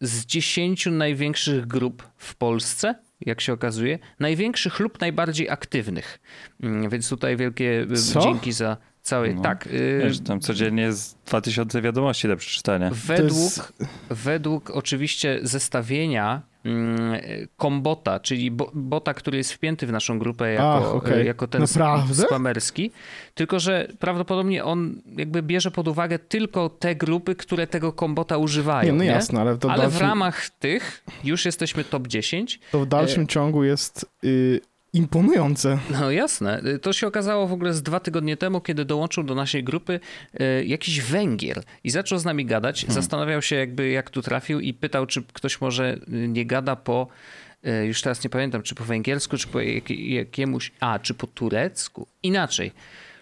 [0.00, 6.19] z dziesięciu największych grup w Polsce, jak się okazuje, największych lub najbardziej aktywnych.
[6.62, 8.21] Mm, więc tutaj wielkie Co?
[8.21, 8.76] dzięki za
[9.07, 9.35] całej.
[9.35, 9.43] No.
[9.43, 9.67] Tak.
[9.67, 12.91] Y, Wiesz, tam codziennie jest 2000 wiadomości do przeczytania.
[12.93, 13.73] Według, jest...
[14.11, 16.42] według oczywiście zestawienia
[17.57, 21.25] kombota, mm, czyli bota, który jest wpięty w naszą grupę jako, Ach, okay.
[21.25, 22.14] jako ten Naprawdę?
[22.14, 22.90] spamerski.
[23.35, 28.92] Tylko, że prawdopodobnie on jakby bierze pod uwagę tylko te grupy, które tego kombota używają.
[28.92, 29.90] Nie, no jasne, ale, ale dalszym...
[29.90, 32.61] w ramach tych już jesteśmy top 10.
[32.73, 33.27] To w dalszym e...
[33.27, 34.07] ciągu jest...
[34.25, 34.61] Y
[34.92, 35.79] imponujące.
[35.90, 36.62] No jasne.
[36.83, 40.01] To się okazało w ogóle z dwa tygodnie temu, kiedy dołączył do naszej grupy
[40.35, 42.81] e, jakiś Węgier i zaczął z nami gadać.
[42.81, 42.94] Hmm.
[42.94, 47.09] Zastanawiał się jakby jak tu trafił i pytał, czy ktoś może e, nie gada po
[47.62, 51.27] e, już teraz nie pamiętam, czy po węgiersku, czy po jak, jakiemuś, a, czy po
[51.27, 52.07] turecku.
[52.22, 52.72] Inaczej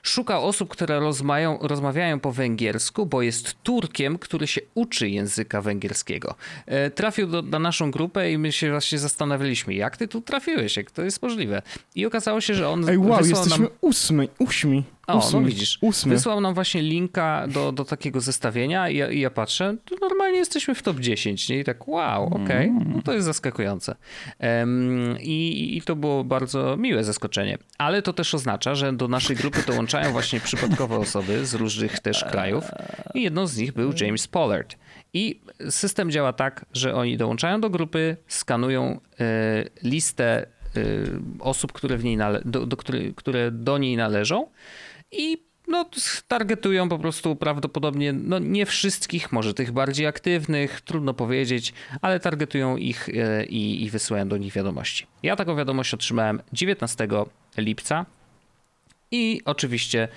[0.04, 6.34] szukał osób, które rozmawiają, rozmawiają po węgiersku, bo jest Turkiem, który się uczy języka węgierskiego.
[6.66, 10.76] E, trafił do, na naszą grupę i my się właśnie zastanawialiśmy, jak ty tu trafiłeś,
[10.76, 11.62] jak to jest możliwe.
[11.94, 13.74] I okazało się, że on Ej, wow, jesteśmy nam...
[13.80, 14.28] ósmy.
[15.06, 15.78] O, ósmy, no widzisz.
[15.80, 16.14] Ósmy.
[16.14, 20.38] Wysłał nam właśnie linka do, do takiego zestawienia i ja, i ja patrzę, to normalnie
[20.38, 21.58] jesteśmy w top 10, nie?
[21.58, 22.64] I tak wow, okej, okay.
[22.64, 22.92] Mm.
[22.96, 23.94] no to jest zaskakujące.
[24.40, 27.58] Um, i, I to było bardzo miłe zaskoczenie.
[27.78, 32.24] Ale to też oznacza, że do naszej grupy dołączają właśnie przypadkowe osoby z różnych też
[32.24, 32.64] krajów
[33.14, 34.76] i jedną z nich był James Pollard.
[35.14, 35.40] I
[35.70, 39.24] system działa tak, że oni dołączają do grupy, skanują y,
[39.82, 44.46] listę y, osób, które, w niej nale- do, do, które, które do niej należą
[45.18, 45.84] i no,
[46.28, 51.72] targetują po prostu prawdopodobnie, no nie wszystkich, może tych bardziej aktywnych, trudno powiedzieć,
[52.02, 55.06] ale targetują ich e, i, i wysyłają do nich wiadomości.
[55.22, 57.08] Ja taką wiadomość otrzymałem 19
[57.56, 58.06] lipca
[59.10, 60.08] i oczywiście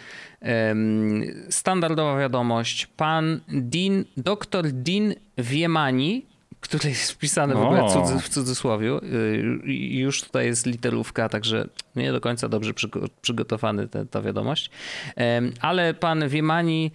[0.42, 6.26] um, standardowa wiadomość, pan Dean, dr Dean Wiemani,
[6.62, 8.90] który jest wpisany w ogóle cudzy, w cudzysłowie.
[9.04, 12.74] Y, już tutaj jest literówka, także nie do końca dobrze
[13.22, 14.70] przygotowany te, ta wiadomość.
[15.62, 16.92] Ale pan Wiemani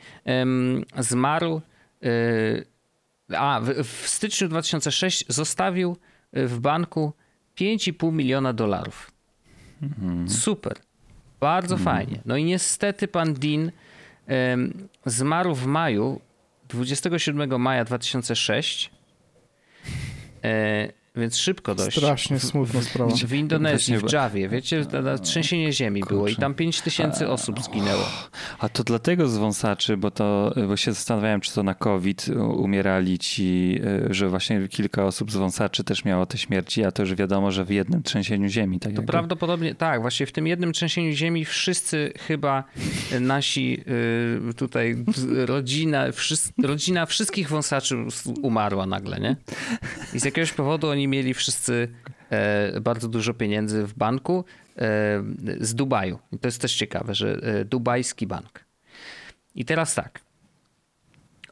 [0.98, 1.60] zmarł,
[2.04, 2.66] y,
[3.36, 5.96] a w, w styczniu 2006 zostawił
[6.32, 7.12] w banku
[7.60, 9.10] 5,5 miliona dolarów.
[9.82, 10.28] Mhm.
[10.28, 10.76] Super.
[11.40, 11.96] Bardzo mhm.
[11.96, 12.20] fajnie.
[12.24, 13.70] No i niestety pan Dean
[15.06, 16.20] zmarł w maju,
[16.68, 18.90] 27 maja 2006
[20.42, 21.96] E, więc szybko dość.
[21.96, 23.14] Strasznie smutna sprawa.
[23.26, 24.86] W Indonezji, w Jawie, wiecie,
[25.22, 26.14] trzęsienie ziemi Kurczę.
[26.14, 28.04] było i tam 5 tysięcy osób zginęło.
[28.58, 33.18] A to dlatego z wąsaczy, bo to, bo się zastanawiałem, czy to na COVID umierali
[33.18, 37.14] ci, e, że właśnie kilka osób z wąsaczy też miało te śmierci, a to już
[37.14, 38.80] wiadomo, że w jednym trzęsieniu ziemi.
[38.80, 39.12] Tak to jakby.
[39.12, 42.64] prawdopodobnie, tak, właśnie w tym jednym trzęsieniu ziemi wszyscy chyba
[43.20, 43.84] nasi
[44.50, 45.04] e, tutaj
[45.46, 47.96] rodzina, wszyscy, rodzina wszystkich wąsaczy
[48.42, 49.36] umarła nagle, nie?
[50.14, 51.88] I z jakiegoś powodu oni mieli wszyscy
[52.30, 54.44] e, bardzo dużo pieniędzy w banku
[54.76, 54.82] e,
[55.60, 56.18] z Dubaju.
[56.32, 58.64] I to jest też ciekawe, że e, dubajski bank.
[59.54, 60.20] I teraz tak.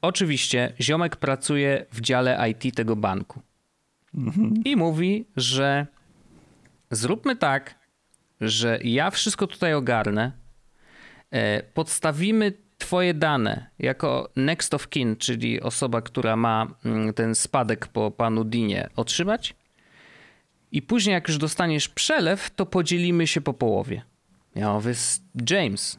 [0.03, 3.41] Oczywiście ziomek pracuje w dziale IT tego banku.
[4.65, 5.87] I mówi, że
[6.91, 7.75] zróbmy tak,
[8.41, 10.33] że ja wszystko tutaj ogarnę,
[11.75, 18.11] podstawimy twoje dane jako next of kin, czyli osoba, która ma mm, ten spadek po
[18.11, 19.55] panu Dinie otrzymać
[20.73, 24.03] i później jak już dostaniesz przelew, to podzielimy się po połowie.
[24.55, 24.95] Ja mówię,
[25.51, 25.99] James,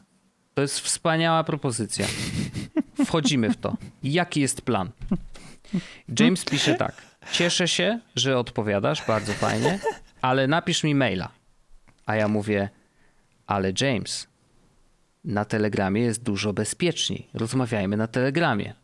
[0.54, 2.06] to jest wspaniała propozycja.
[3.06, 3.76] Wchodzimy w to.
[4.02, 4.90] Jaki jest plan?
[6.20, 7.02] James pisze tak.
[7.32, 9.78] Cieszę się, że odpowiadasz, bardzo fajnie,
[10.22, 11.28] ale napisz mi maila.
[12.06, 12.68] A ja mówię,
[13.46, 14.26] ale James,
[15.24, 17.28] na Telegramie jest dużo bezpieczniej.
[17.34, 18.74] Rozmawiajmy na Telegramie.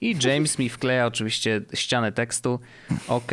[0.00, 2.60] I James mi wkleja oczywiście ścianę tekstu.
[3.08, 3.32] OK,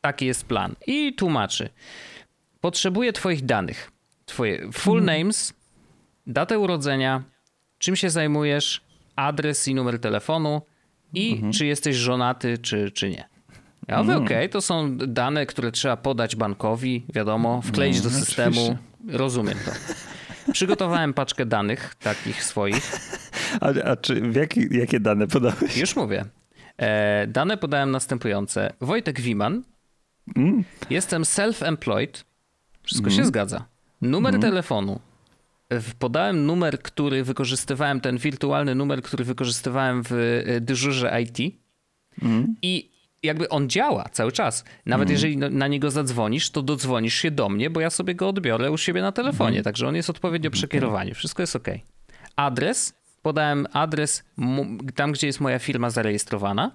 [0.00, 0.74] taki jest plan.
[0.86, 1.68] I tłumaczy.
[2.60, 3.92] Potrzebuję Twoich danych.
[4.26, 5.54] Twoje full names,
[6.26, 7.22] datę urodzenia,
[7.78, 8.80] czym się zajmujesz,
[9.16, 10.62] adres i numer telefonu
[11.14, 13.28] i czy jesteś żonaty, czy, czy nie.
[13.88, 18.76] Ja mówię, okej, to są dane, które trzeba podać bankowi, wiadomo, wkleić do systemu.
[19.08, 19.70] Rozumiem to.
[20.56, 22.92] Przygotowałem paczkę danych takich swoich.
[23.60, 24.22] A, a czy,
[24.70, 25.76] jakie dane podałeś?
[25.76, 26.24] Już mówię.
[26.78, 28.72] E, dane podałem następujące.
[28.80, 29.62] Wojtek Wiman.
[30.90, 32.24] Jestem self-employed.
[32.82, 33.64] Wszystko się zgadza.
[34.02, 35.00] Numer telefonu.
[35.70, 40.12] W- Podałem numer, który wykorzystywałem, ten wirtualny numer, który wykorzystywałem w
[40.46, 41.54] e, dyżurze IT.
[42.62, 42.90] I
[43.26, 44.64] jakby on działa cały czas.
[44.86, 48.28] Nawet jeżeli no- na niego zadzwonisz, to dodzwonisz się do mnie, bo ja sobie go
[48.28, 49.62] odbiorę u siebie na telefonie.
[49.62, 51.14] Także on jest odpowiednio przekierowany.
[51.14, 51.68] Wszystko jest ok.
[52.36, 52.94] Adres.
[53.22, 54.24] Podałem adres
[54.94, 56.70] tam, gdzie jest moja firma zarejestrowana.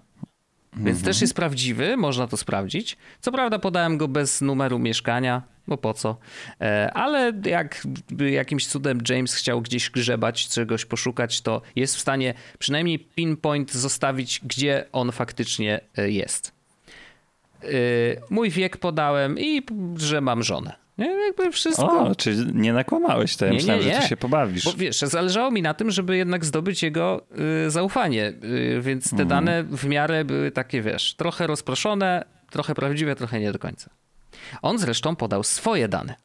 [0.77, 2.97] Więc też jest prawdziwy, można to sprawdzić.
[3.21, 6.17] Co prawda podałem go bez numeru mieszkania, bo po co.
[6.61, 12.33] E, Ale jakby jakimś cudem James chciał gdzieś grzebać, czegoś poszukać, to jest w stanie
[12.59, 16.51] przynajmniej pinpoint zostawić, gdzie on faktycznie e, jest.
[17.63, 17.67] E,
[18.29, 19.61] Mój wiek podałem i
[19.95, 20.73] że mam żonę.
[20.97, 21.99] Nie, Jakby wszystko.
[21.99, 23.45] O, czy nie nakłamałeś to?
[23.45, 24.01] Ja Nie, myślałem, nie, że nie.
[24.01, 24.65] ty się pobawisz.
[24.65, 27.25] Bo wiesz, zależało mi na tym, żeby jednak zdobyć jego
[27.67, 33.15] y, zaufanie, y, więc te dane w miarę były takie, wiesz, trochę rozproszone, trochę prawdziwe,
[33.15, 33.89] trochę nie do końca.
[34.61, 36.15] On zresztą podał swoje dane.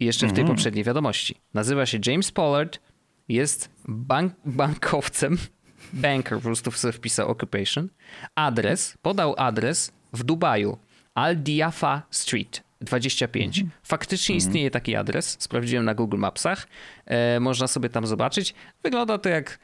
[0.00, 1.40] Jeszcze w tej poprzedniej wiadomości.
[1.54, 2.80] Nazywa się James Pollard,
[3.28, 5.38] jest bank, bankowcem,
[5.92, 7.88] banker po prostu sobie wpisał occupation,
[8.34, 10.78] adres, podał adres w Dubaju,
[11.14, 13.64] Al Diafa Street 25.
[13.82, 16.68] Faktycznie istnieje taki adres, sprawdziłem na Google Mapsach,
[17.06, 18.54] e, można sobie tam zobaczyć.
[18.82, 19.58] Wygląda to jak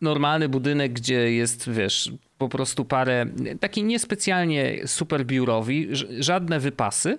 [0.00, 3.26] normalny budynek, gdzie jest, wiesz, po prostu parę,
[3.60, 7.18] taki niespecjalnie super biurowi, żadne wypasy,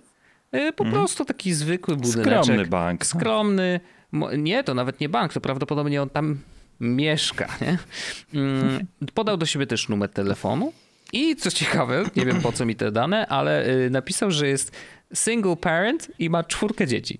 [0.53, 2.43] e, po prostu taki zwykły budyneczek.
[2.43, 3.05] Skromny bank.
[3.05, 3.79] Skromny.
[4.11, 6.37] Mo- Nie, to nawet nie bank, to prawdopodobnie on tam
[6.79, 7.47] mieszka.
[7.61, 7.77] Nie?
[8.41, 10.73] Mm, Podał do siebie też numer telefonu
[11.13, 14.71] i co ciekawe, nie wiem po co mi te dane, ale y, napisał, że jest
[15.13, 17.19] single parent i ma czwórkę dzieci.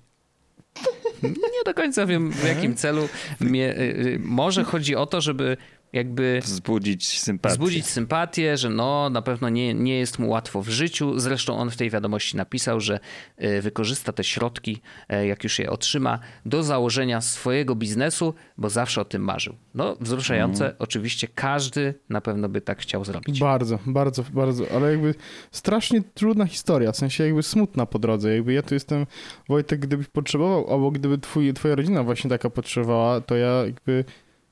[1.22, 3.08] Nie do końca wiem w jakim celu.
[3.40, 5.56] Mnie, y, y, może chodzi o to, żeby
[5.94, 7.52] jakby Wzbudzić sympatię.
[7.52, 11.18] wzbudzić sympatię, że no na pewno nie, nie jest mu łatwo w życiu.
[11.18, 13.00] Zresztą on w tej wiadomości napisał, że
[13.36, 19.00] e, wykorzysta te środki, e, jak już je otrzyma, do założenia swojego biznesu, bo zawsze
[19.00, 19.54] o tym marzył.
[19.74, 23.40] No wzruszające, oczywiście każdy na pewno by tak chciał zrobić.
[23.40, 25.14] Bardzo, bardzo, bardzo, ale jakby
[25.50, 28.34] strasznie trudna historia, w sensie jakby smutna po drodze.
[28.34, 29.06] Jakby ja tu jestem,
[29.48, 34.04] Wojtek, gdybyś potrzebował, albo gdyby twój, twoja rodzina właśnie taka potrzebowała, to ja jakby,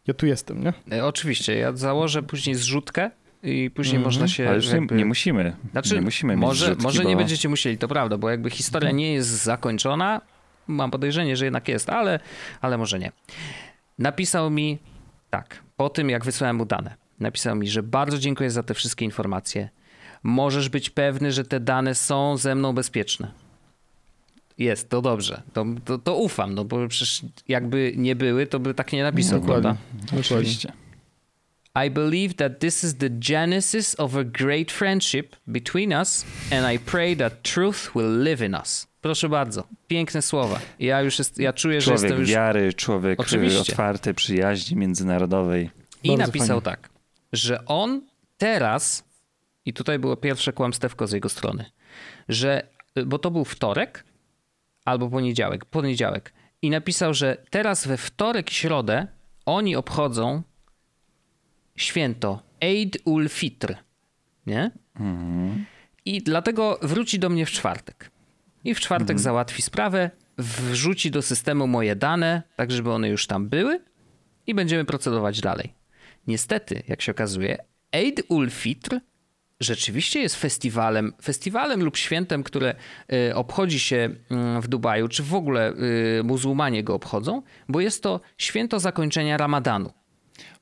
[0.06, 0.72] ja tu jestem, nie?
[0.92, 3.10] E, Oczywiście, ja założę później zrzutkę
[3.42, 4.04] i później Mhm.
[4.04, 4.46] można się...
[4.48, 5.56] Ale już nie, jakby- nie musimy.
[5.72, 8.50] Znaczy, nie musimy mieć może, zrzutki, może nie bo- będziecie musieli, to prawda, bo jakby
[8.50, 10.20] historia nie jest zakończona.
[10.66, 12.20] Mam podejrzenie, że jednak jest, ale,
[12.60, 13.12] ale może nie.
[13.98, 14.78] Napisał mi
[15.30, 16.94] tak, po tym jak wysłałem mu dane.
[17.20, 19.68] Napisał mi, że bardzo dziękuję za te wszystkie informacje.
[20.22, 23.32] Możesz być pewny, że te dane są ze mną bezpieczne.
[24.58, 25.42] Jest, to dobrze.
[25.52, 29.40] To, to, to ufam, no bo przecież jakby nie były, to by tak nie napisał,
[29.40, 29.62] Dokładnie.
[29.62, 30.20] prawda?
[30.20, 30.72] Oczywiście.
[31.86, 36.78] I believe that this is the genesis of a great friendship between us, and I
[36.78, 38.86] pray that truth will live in us.
[39.00, 40.60] Proszę bardzo, piękne słowa.
[40.78, 42.30] Ja już jest, ja czuję, że Człowiek jestem już.
[42.30, 43.60] wiary, człowiek Oczywiście.
[43.72, 45.70] otwarty, przyjaźni międzynarodowej.
[46.04, 46.62] I Bardzo napisał fajnie.
[46.62, 46.88] tak,
[47.32, 48.02] że on
[48.38, 49.04] teraz,
[49.64, 51.64] i tutaj było pierwsze kłamstewko z jego strony,
[52.28, 52.66] że,
[53.06, 54.04] bo to był wtorek
[54.84, 56.32] albo poniedziałek, poniedziałek.
[56.62, 59.06] I napisał, że teraz we wtorek środę
[59.46, 60.42] oni obchodzą
[61.76, 63.74] święto Eid ul Fitr.
[64.46, 64.70] Nie?
[66.04, 68.10] I dlatego wróci do mnie w czwartek.
[68.64, 73.48] i w czwartek załatwi sprawę, wrzuci do systemu moje dane, tak żeby one już tam
[73.48, 73.80] były
[74.46, 75.74] i będziemy procedować dalej.
[76.26, 77.58] Niestety, jak się okazuje,
[77.92, 79.00] Eid ul-Fitr
[79.62, 82.74] rzeczywiście jest festiwalem, festiwalem lub świętem, które
[83.12, 85.72] y, obchodzi się mm, w Dubaju, czy w ogóle
[86.18, 89.92] y, muzułmanie go obchodzą, bo jest to święto zakończenia Ramadanu.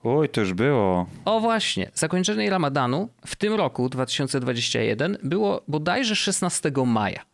[0.04, 1.06] Oj, to już było.
[1.24, 7.24] O właśnie, zakończenie Ramadanu w tym roku 2021 było bodajże 16 maja.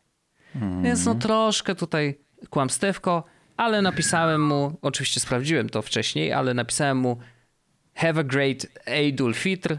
[0.82, 2.18] Więc no troszkę tutaj
[2.50, 3.24] kłamstewko,
[3.56, 7.18] ale napisałem mu, oczywiście sprawdziłem to wcześniej, ale napisałem mu
[7.94, 9.78] have a great Eid ul-Fitr,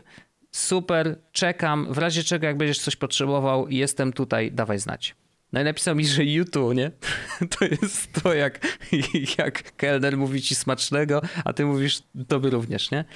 [0.52, 5.16] super, czekam, w razie czego jak będziesz coś potrzebował, jestem tutaj, dawaj znać.
[5.54, 6.92] No i napisał mi, że YouTube, nie?
[7.60, 8.80] To jest to, jak,
[9.38, 13.06] jak kelner mówi ci smacznego, a ty mówisz tobie również, nie?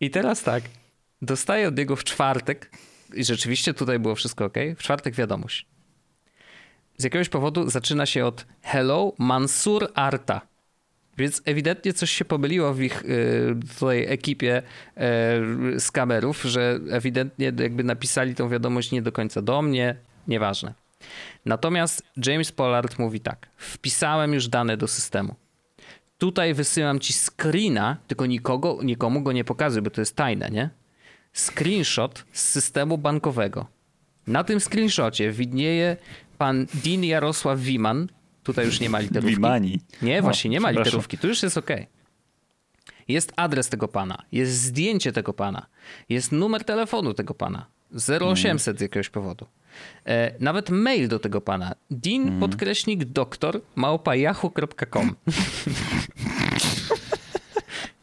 [0.00, 0.64] I teraz tak,
[1.22, 2.70] dostaję od niego w czwartek,
[3.14, 5.66] i rzeczywiście tutaj było wszystko ok, w czwartek wiadomość.
[6.96, 10.51] Z jakiegoś powodu zaczyna się od Hello Mansur Arta.
[11.18, 14.62] Więc ewidentnie coś się pomyliło w ich y, tutaj ekipie
[15.78, 19.96] z kamerów, że ewidentnie jakby napisali tą wiadomość nie do końca do mnie,
[20.28, 20.74] nieważne.
[21.46, 25.34] Natomiast James Pollard mówi tak: Wpisałem już dane do systemu.
[26.18, 30.70] Tutaj wysyłam ci screena, tylko nikogo, nikomu go nie pokazuj, bo to jest tajne, nie?
[31.32, 33.66] Screenshot z systemu bankowego.
[34.26, 35.96] Na tym screenshocie widnieje
[36.38, 38.08] pan Dean Jarosław Wiman.
[38.42, 39.34] Tutaj już nie ma literówki.
[39.34, 39.80] Wimani.
[40.02, 41.18] Nie, właśnie nie ma literówki.
[41.18, 41.70] Tu już jest ok.
[43.08, 45.66] Jest adres tego pana, jest zdjęcie tego pana,
[46.08, 47.66] jest numer telefonu tego pana.
[48.20, 49.46] 0800 z jakiegoś powodu.
[50.06, 51.74] E, nawet mail do tego pana.
[51.90, 55.14] Dean podkreśnik doktor małpa yahoo.com.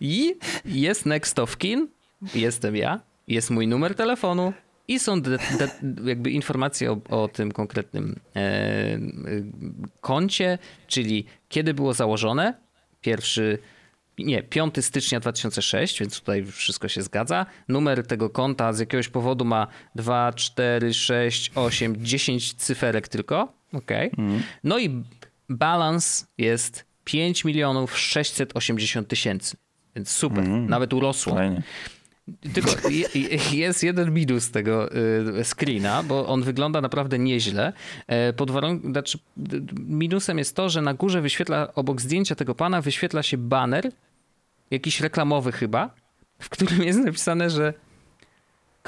[0.01, 1.87] I jest next of kin,
[2.35, 4.53] jestem ja, jest mój numer telefonu
[4.89, 5.69] i są de, de,
[6.09, 8.99] jakby informacje o, o tym konkretnym e, e,
[10.01, 12.53] koncie, czyli kiedy było założone,
[13.01, 13.57] pierwszy,
[14.17, 17.45] nie, 5 stycznia 2006, więc tutaj wszystko się zgadza.
[17.67, 23.53] Numer tego konta z jakiegoś powodu ma 2, 4, 6, 8, 10 cyferek tylko.
[23.73, 24.11] Okej.
[24.63, 25.03] No i
[25.49, 29.57] balans jest 5 milionów 680 tysięcy.
[29.95, 31.33] Więc super, nawet urosło.
[31.33, 31.63] Fajnie.
[32.53, 34.95] Tylko je- je- jest jeden minus tego
[35.39, 37.73] y, screena, bo on wygląda naprawdę nieźle.
[38.07, 39.19] E, Pod warunkiem, znaczy,
[39.79, 43.91] minusem jest to, że na górze wyświetla, obok zdjęcia tego pana, wyświetla się baner,
[44.71, 45.93] jakiś reklamowy chyba,
[46.39, 47.73] w którym jest napisane, że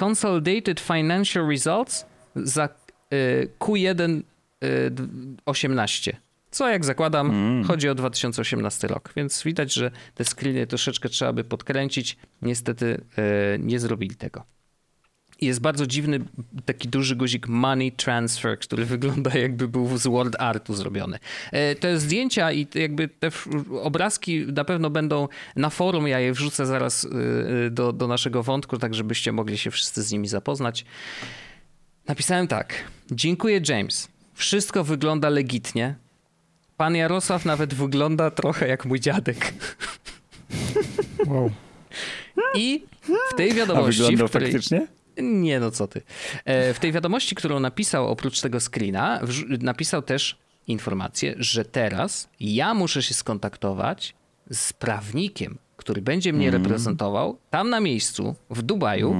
[0.03, 2.69] Consolidated Financial Results za
[3.13, 4.21] y, Q1
[4.63, 5.07] y, d-
[5.45, 6.17] 18.
[6.51, 11.43] Co jak zakładam, chodzi o 2018 rok, więc widać, że te screeny troszeczkę trzeba by
[11.43, 12.17] podkręcić.
[12.41, 14.43] Niestety e, nie zrobili tego.
[15.41, 16.19] Jest bardzo dziwny
[16.65, 21.19] taki duży guzik Money Transfer, który wygląda jakby był z World Artu zrobiony.
[21.51, 23.29] E, Te zdjęcia i jakby te
[23.81, 28.77] obrazki na pewno będą na forum, ja je wrzucę zaraz e, do, do naszego wątku,
[28.77, 30.85] tak żebyście mogli się wszyscy z nimi zapoznać.
[32.07, 32.73] Napisałem tak.
[33.11, 34.07] Dziękuję James.
[34.33, 35.95] Wszystko wygląda legitnie.
[36.81, 39.53] Pan Jarosław nawet wygląda trochę jak mój dziadek.
[41.27, 41.51] Wow.
[42.55, 42.83] I
[43.31, 44.51] w tej A wiadomości, wyglądał w której...
[44.51, 44.87] faktycznie?
[45.17, 46.01] Nie no, co ty.
[46.45, 49.21] E, W tej wiadomości, którą napisał oprócz tego screena,
[49.59, 54.15] napisał też informację, że teraz ja muszę się skontaktować
[54.51, 59.15] z prawnikiem, który będzie mnie reprezentował tam na miejscu, w Dubaju,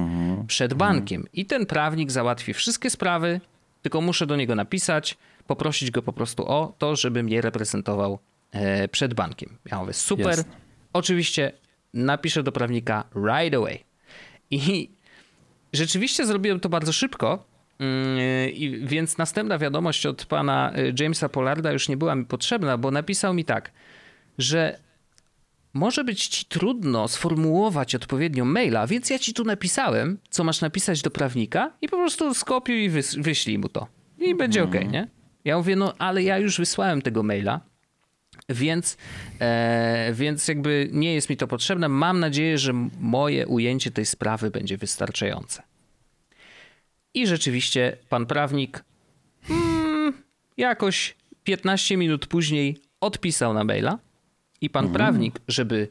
[0.46, 1.26] przed bankiem.
[1.32, 3.40] I ten prawnik załatwi wszystkie sprawy,
[3.82, 8.18] tylko muszę do niego napisać, poprosić go po prostu o to, żeby mnie reprezentował
[8.52, 9.58] e, przed bankiem.
[9.64, 10.26] Ja mówię, super.
[10.26, 10.44] Jasne.
[10.92, 11.52] Oczywiście
[11.94, 13.78] napiszę do prawnika right away.
[14.50, 14.90] I
[15.72, 17.44] rzeczywiście zrobiłem to bardzo szybko,
[17.78, 18.18] mm,
[18.50, 22.90] i więc następna wiadomość od pana y, Jamesa Pollarda już nie była mi potrzebna, bo
[22.90, 23.72] napisał mi tak,
[24.38, 24.78] że
[25.74, 31.02] może być ci trudno sformułować odpowiednio maila, więc ja ci tu napisałem, co masz napisać
[31.02, 33.86] do prawnika i po prostu skopiuj i wys- wyślij mu to.
[34.18, 35.08] I będzie ok, nie?
[35.44, 37.60] Ja mówię, no ale ja już wysłałem tego maila,
[38.48, 38.96] więc,
[39.40, 41.88] e, więc jakby nie jest mi to potrzebne.
[41.88, 45.62] Mam nadzieję, że moje ujęcie tej sprawy będzie wystarczające.
[47.14, 48.84] I rzeczywiście pan prawnik
[49.50, 50.12] mm,
[50.56, 53.98] jakoś 15 minut później odpisał na maila
[54.60, 55.88] i pan prawnik, żeby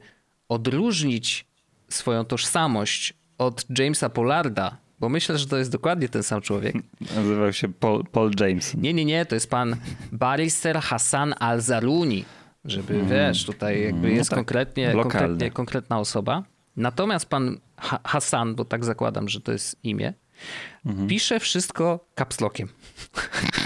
[0.49, 1.45] odróżnić
[1.89, 6.75] swoją tożsamość od Jamesa Pollarda, bo myślę, że to jest dokładnie ten sam człowiek,
[7.15, 8.81] Nazywał się Paul, Paul Jameson.
[8.81, 9.75] nie, nie, nie, to jest pan
[10.11, 12.25] Barister Hassan Al-Zaruni.
[12.65, 16.43] Żeby, wiesz, tutaj jakby jest tak, konkretnie, konkretnie konkretna osoba.
[16.75, 20.13] Natomiast pan ha Hassan, bo tak zakładam, że to jest imię,
[20.85, 21.07] Mhm.
[21.07, 22.67] Pisze wszystko kapslokiem.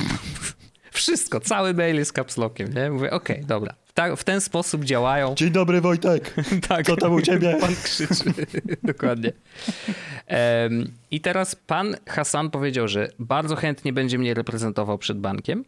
[0.91, 2.91] wszystko, cały mail jest kapslokiem, nie?
[2.91, 3.75] Mówię, okej, okay, dobra.
[3.95, 5.35] Tak, w ten sposób działają.
[5.35, 6.33] Dzień dobry Wojtek,
[6.67, 6.85] tak.
[6.85, 7.57] co tam u ciebie?
[7.61, 8.33] Pan krzyczy,
[8.83, 9.31] dokładnie.
[10.29, 15.65] Um, I teraz pan Hasan powiedział, że bardzo chętnie będzie mnie reprezentował przed bankiem.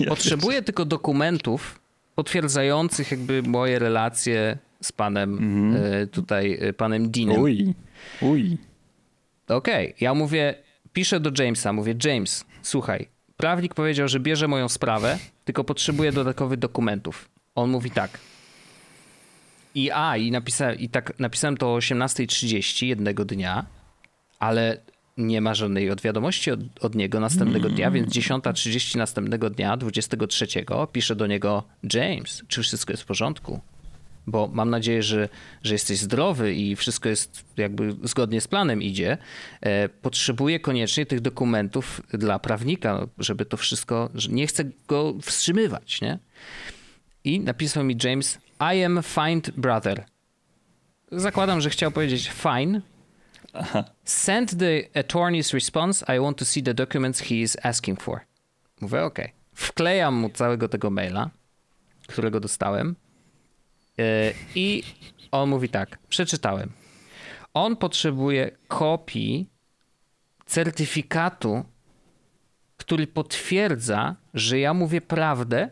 [0.00, 1.80] Ja Potrzebuję tylko dokumentów
[2.14, 6.08] potwierdzających jakby moje relacje z panem mm.
[6.08, 7.40] tutaj, e, panem Deanem.
[7.40, 7.74] Uj,
[8.20, 8.58] uj.
[9.48, 9.94] Okej, okay.
[10.00, 10.54] ja mówię,
[10.92, 16.58] piszę do Jamesa, mówię, James, słuchaj, prawnik powiedział, że bierze moją sprawę, tylko potrzebuje dodatkowych
[16.58, 17.28] dokumentów.
[17.54, 18.18] On mówi tak.
[19.74, 23.66] I a, i, napisa, i tak napisałem to o 18.30 jednego dnia,
[24.38, 24.80] ale
[25.16, 30.46] nie ma żadnej odwiadomości od, od niego następnego dnia, więc 10.30 następnego dnia, 23,
[30.92, 31.62] piszę do niego
[31.94, 33.60] James, czy wszystko jest w porządku?
[34.26, 35.28] Bo mam nadzieję, że,
[35.62, 39.18] że jesteś zdrowy i wszystko jest jakby zgodnie z planem idzie.
[39.60, 46.18] E, potrzebuję koniecznie tych dokumentów dla prawnika, żeby to wszystko, nie chcę go wstrzymywać, nie?
[47.24, 48.38] I napisał mi James,
[48.74, 50.04] I am fine brother.
[51.12, 52.80] Zakładam, że chciał powiedzieć fine.
[53.52, 53.84] Aha.
[54.04, 56.16] Send the attorney's response.
[56.16, 58.20] I want to see the documents he is asking for.
[58.80, 59.18] Mówię, ok.
[59.54, 61.30] Wklejam mu całego tego maila,
[62.06, 62.96] którego dostałem.
[63.98, 64.04] Yy,
[64.54, 64.82] I
[65.32, 66.72] on mówi tak, przeczytałem.
[67.54, 69.50] On potrzebuje kopii
[70.46, 71.64] certyfikatu,
[72.76, 75.70] który potwierdza, że ja mówię prawdę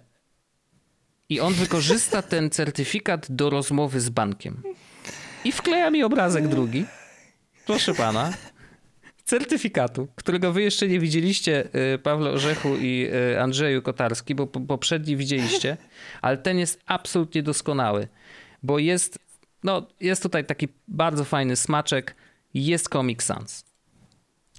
[1.29, 4.63] i on wykorzysta ten certyfikat do rozmowy z bankiem.
[5.45, 6.85] I wkleja mi obrazek drugi.
[7.67, 8.33] Proszę pana.
[9.25, 15.17] Certyfikatu, którego wy jeszcze nie widzieliście, y, Pawle Orzechu i y, Andrzeju Kotarski, bo poprzedni
[15.17, 15.77] widzieliście,
[16.23, 18.09] ale ten jest absolutnie doskonały,
[18.63, 19.19] bo jest,
[19.65, 22.15] no, jest tutaj taki bardzo fajny smaczek.
[22.55, 23.65] Jest Comic Sans.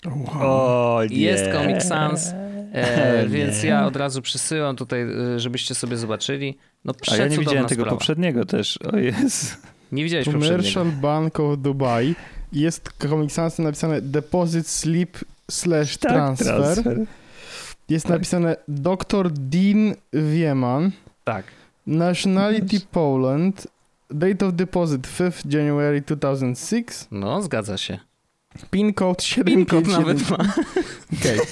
[0.05, 1.01] Wow.
[1.09, 2.33] Jest Comic Sans.
[2.73, 6.57] E, więc ja od razu przesyłam tutaj, e, żebyście sobie zobaczyli.
[6.85, 7.97] No, A ja nie widziałem tego sprawa.
[7.97, 8.77] poprzedniego też.
[8.93, 9.57] O jest.
[9.91, 12.15] Nie widziałeś Commercial Bank of Dubai.
[12.53, 15.17] Jest Comic Sans napisane Deposit Slip
[15.51, 16.55] slash tak, transfer.
[16.55, 17.05] transfer.
[17.89, 18.13] Jest tak.
[18.13, 19.31] napisane Dr.
[19.31, 20.91] Dean Wieman.
[21.23, 21.45] Tak.
[21.87, 23.67] Nationality Poland.
[24.11, 27.07] Date of deposit 5 January 2006.
[27.11, 27.99] No, zgadza się.
[28.71, 30.37] PIN code 7 PIN code nawet ma.
[30.37, 31.39] Okej.
[31.39, 31.45] Okay.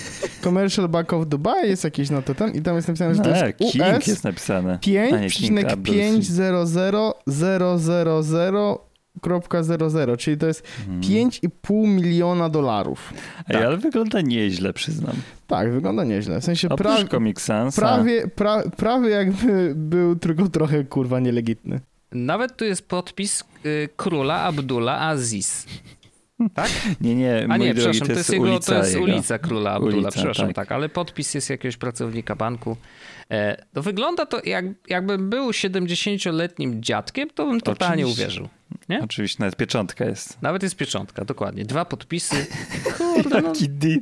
[0.43, 3.29] Commercial Bank of Dubai jest jakieś na to ten i tam jest napisane, że to
[3.29, 4.79] jest US King jest napisane.
[9.21, 11.01] 5,500000, czyli to jest hmm.
[11.01, 13.13] 5,5 miliona dolarów.
[13.38, 13.65] Ej, tak.
[13.65, 15.15] ale wygląda nieźle, przyznam.
[15.47, 16.41] Tak, wygląda nieźle.
[16.41, 17.03] W sensie pra...
[17.03, 18.63] Comic Sans, prawie, pra...
[18.77, 21.79] prawie jakby był tylko trochę kurwa nielegitny.
[22.12, 25.65] Nawet tu jest podpis y, króla Abdullah Aziz.
[26.54, 26.69] Tak?
[27.02, 30.12] Nie, nie, A nie, drogi, przepraszam, to jest, jego, to jest ulica Króla Abdullah, ulica,
[30.12, 30.56] przepraszam, tak.
[30.56, 30.71] tak.
[30.71, 32.78] ale podpis jest jakiegoś pracownika banku.
[33.32, 38.23] E, to wygląda to, jak, jakbym był 70-letnim dziadkiem, to bym totalnie Oczywiście.
[38.23, 38.50] uwierzył.
[38.89, 39.04] Nie?
[39.04, 40.41] Oczywiście, nawet pieczątka jest.
[40.41, 41.65] Nawet jest pieczątka, dokładnie.
[41.65, 42.45] Dwa podpisy.
[42.97, 43.52] Kurde, no.
[43.52, 44.00] Taki Dean.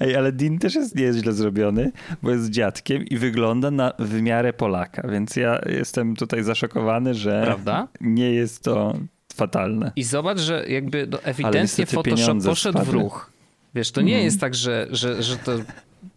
[0.00, 5.08] Ej, ale Dean też jest nieźle zrobiony, bo jest dziadkiem i wygląda na wymiarę Polaka,
[5.08, 7.88] więc ja jestem tutaj zaszokowany, że Prawda?
[8.00, 8.94] nie jest to
[9.36, 9.92] fatalne.
[9.96, 12.92] I zobacz, że jakby no, ewidentnie Photoshop poszedł spadły.
[12.92, 13.30] w ruch.
[13.74, 14.24] Wiesz, to nie mm.
[14.24, 15.52] jest tak, że, że, że to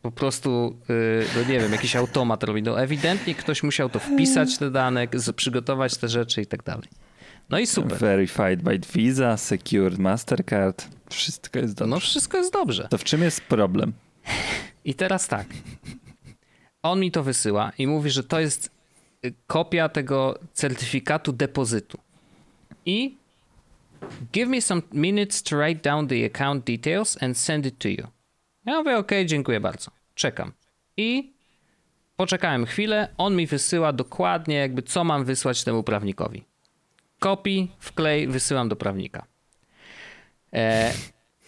[0.01, 2.63] po prostu, yy, no nie wiem, jakiś automat robi.
[2.63, 6.87] No ewidentnie ktoś musiał to wpisać, te dane, przygotować te rzeczy i tak dalej.
[7.49, 7.97] No i super.
[7.97, 10.87] Verified by Visa, Secured Mastercard.
[11.09, 11.89] Wszystko jest dobrze.
[11.89, 12.87] No wszystko jest dobrze.
[12.89, 13.93] To w czym jest problem?
[14.85, 15.47] I teraz tak.
[16.83, 18.71] On mi to wysyła i mówi, że to jest
[19.25, 21.97] y, kopia tego certyfikatu depozytu
[22.85, 23.17] i
[24.33, 28.07] give me some minutes to write down the account details and send it to you.
[28.65, 29.91] Ja mówię, ok, dziękuję bardzo.
[30.15, 30.51] Czekam.
[30.97, 31.33] I
[32.15, 36.43] poczekałem chwilę, on mi wysyła dokładnie jakby co mam wysłać temu prawnikowi.
[37.19, 39.25] Kopii, wklej, wysyłam do prawnika.
[40.53, 40.93] E,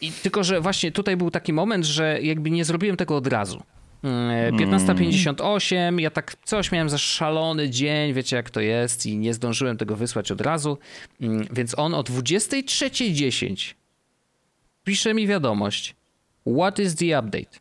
[0.01, 3.63] I tylko, że właśnie tutaj był taki moment, że jakby nie zrobiłem tego od razu.
[4.03, 9.33] 15.58, mm, ja tak coś miałem za szalony dzień, wiecie jak to jest i nie
[9.33, 10.77] zdążyłem tego wysłać od razu,
[11.21, 13.75] mm, więc on o 23.10
[14.83, 15.95] pisze mi wiadomość,
[16.57, 17.59] what is the update?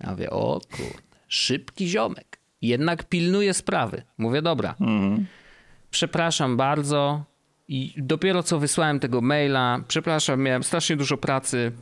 [0.00, 4.02] Ja mówię, o kurde, szybki ziomek, jednak pilnuje sprawy.
[4.18, 5.26] Mówię, dobra, mm.
[5.90, 7.24] przepraszam bardzo.
[7.68, 11.72] I dopiero co wysłałem tego maila, przepraszam, miałem strasznie dużo pracy.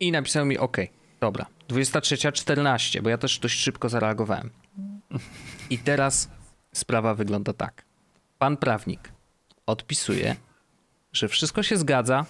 [0.00, 0.76] I napisał mi, ok,
[1.20, 4.50] dobra, 23.14, bo ja też dość szybko zareagowałem.
[5.70, 6.30] I teraz
[6.72, 7.84] sprawa wygląda tak.
[8.38, 9.12] Pan prawnik
[9.66, 10.36] odpisuje,
[11.12, 12.26] że wszystko się zgadza,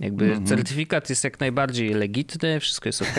[0.00, 0.46] Jakby Mhm.
[0.46, 3.16] certyfikat jest jak najbardziej legitny, wszystko jest ok.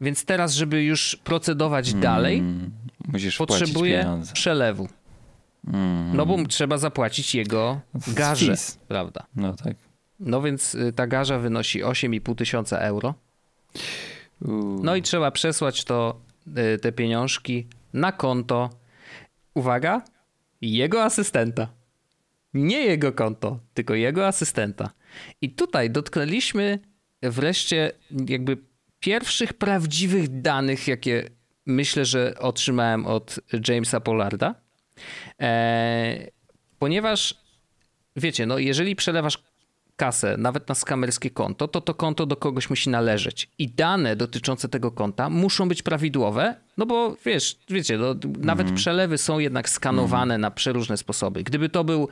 [0.00, 2.70] Więc teraz, żeby już procedować dalej, Mm,
[3.08, 4.32] Musisz płacić potrzebuję pieniądze.
[4.32, 4.88] przelewu.
[5.66, 6.16] Mm.
[6.16, 8.78] No bo trzeba zapłacić jego garze, Fis.
[8.88, 9.26] prawda?
[9.36, 9.76] No tak.
[10.20, 13.14] No więc y, ta garza wynosi 8,5 tysiąca euro.
[14.82, 16.20] No i trzeba przesłać to,
[16.74, 18.70] y, te pieniążki na konto.
[19.54, 20.02] Uwaga,
[20.60, 21.68] jego asystenta.
[22.54, 24.90] Nie jego konto, tylko jego asystenta.
[25.40, 26.78] I tutaj dotknęliśmy
[27.22, 27.92] wreszcie
[28.28, 28.56] jakby
[29.00, 31.30] pierwszych prawdziwych danych, jakie
[31.66, 34.54] myślę, że otrzymałem od Jamesa Pollarda.
[35.40, 36.30] E,
[36.78, 37.34] ponieważ
[38.16, 39.38] wiecie, no jeżeli przelewasz
[39.96, 43.50] kasę, nawet na skamerskie konto, to to konto do kogoś musi należeć.
[43.58, 49.18] I dane dotyczące tego konta muszą być prawidłowe, no bo wiesz, wiecie, no, nawet przelewy
[49.18, 51.42] są jednak skanowane na przeróżne sposoby.
[51.42, 52.08] Gdyby to był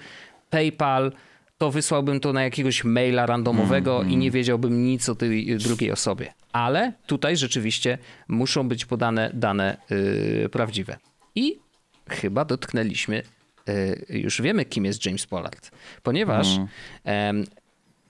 [0.50, 1.12] PayPal,
[1.58, 6.32] to wysłałbym to na jakiegoś maila randomowego i nie wiedziałbym nic o tej drugiej osobie.
[6.52, 10.96] Ale tutaj rzeczywiście muszą być podane dane yy, prawdziwe.
[11.34, 11.58] I
[12.08, 13.22] chyba dotknęliśmy,
[13.66, 15.70] yy, już wiemy, kim jest James Pollard,
[16.02, 16.46] ponieważ
[17.04, 17.44] em,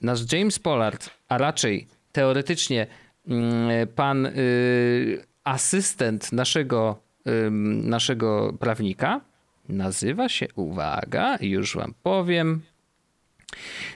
[0.01, 2.87] nasz James Pollard, a raczej teoretycznie
[3.27, 6.99] mm, pan y, asystent naszego,
[7.83, 9.21] naszego prawnika,
[9.69, 12.61] nazywa się, uwaga, już wam powiem,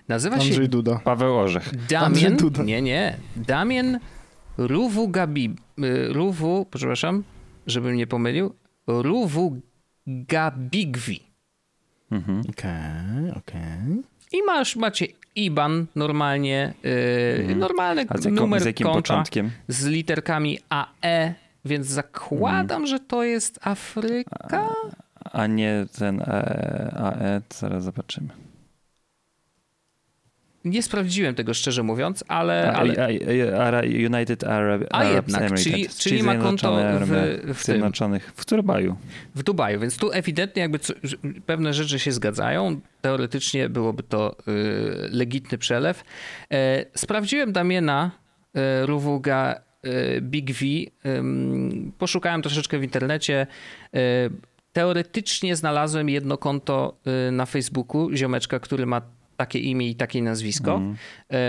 [0.07, 1.01] nazywa się Andrzej Duda.
[1.03, 1.85] Paweł Orzech.
[1.87, 2.63] Damien, Andrzej Duda.
[2.63, 3.99] nie, nie, Damien
[4.57, 7.23] Ruwu Gabi, y, Ruwu, przepraszam,
[7.67, 8.53] żebym nie pomylił,
[8.87, 9.61] Ruwu
[10.07, 11.23] Gabigwi.
[12.11, 12.41] Mhm.
[12.49, 14.03] Okej, okej.
[14.31, 15.07] I masz, macie
[15.45, 16.73] IBAN normalnie,
[17.47, 18.19] yy, normalny Mhm.
[18.19, 19.51] A z, numer z jakim konta początkiem?
[19.67, 21.33] z literkami AE,
[21.65, 22.87] więc zakładam, Mhm.
[22.87, 24.69] że to jest Afryka.
[25.23, 26.25] A nie ten e,
[26.97, 28.29] AE, zaraz zobaczymy.
[30.69, 33.81] Nie sprawdziłem tego szczerze mówiąc, ale, ale a,
[34.15, 37.63] United Arab, A jednak, Emirates, czyli- czyli ma konto w- w.
[37.63, 38.95] Zjednoczonych w Dubaju.
[39.35, 40.93] w Dubaju, więc tu ewidentnie jakby co,
[41.45, 42.79] pewne rzeczy się zgadzają.
[43.01, 46.03] Teoretycznie byłoby to y, legitny przelew.
[46.53, 48.11] E, sprawdziłem Damiena
[48.81, 49.61] y, Ruwuga
[50.17, 50.65] y, Big V.
[51.97, 53.47] Poszukałem troszeczkę w internecie.
[53.95, 53.99] Y,
[54.73, 56.97] teoretycznie znalazłem jedno konto
[57.27, 59.01] y, na Facebooku ziomeczka, który ma
[59.39, 60.81] takie imię i takie nazwisko.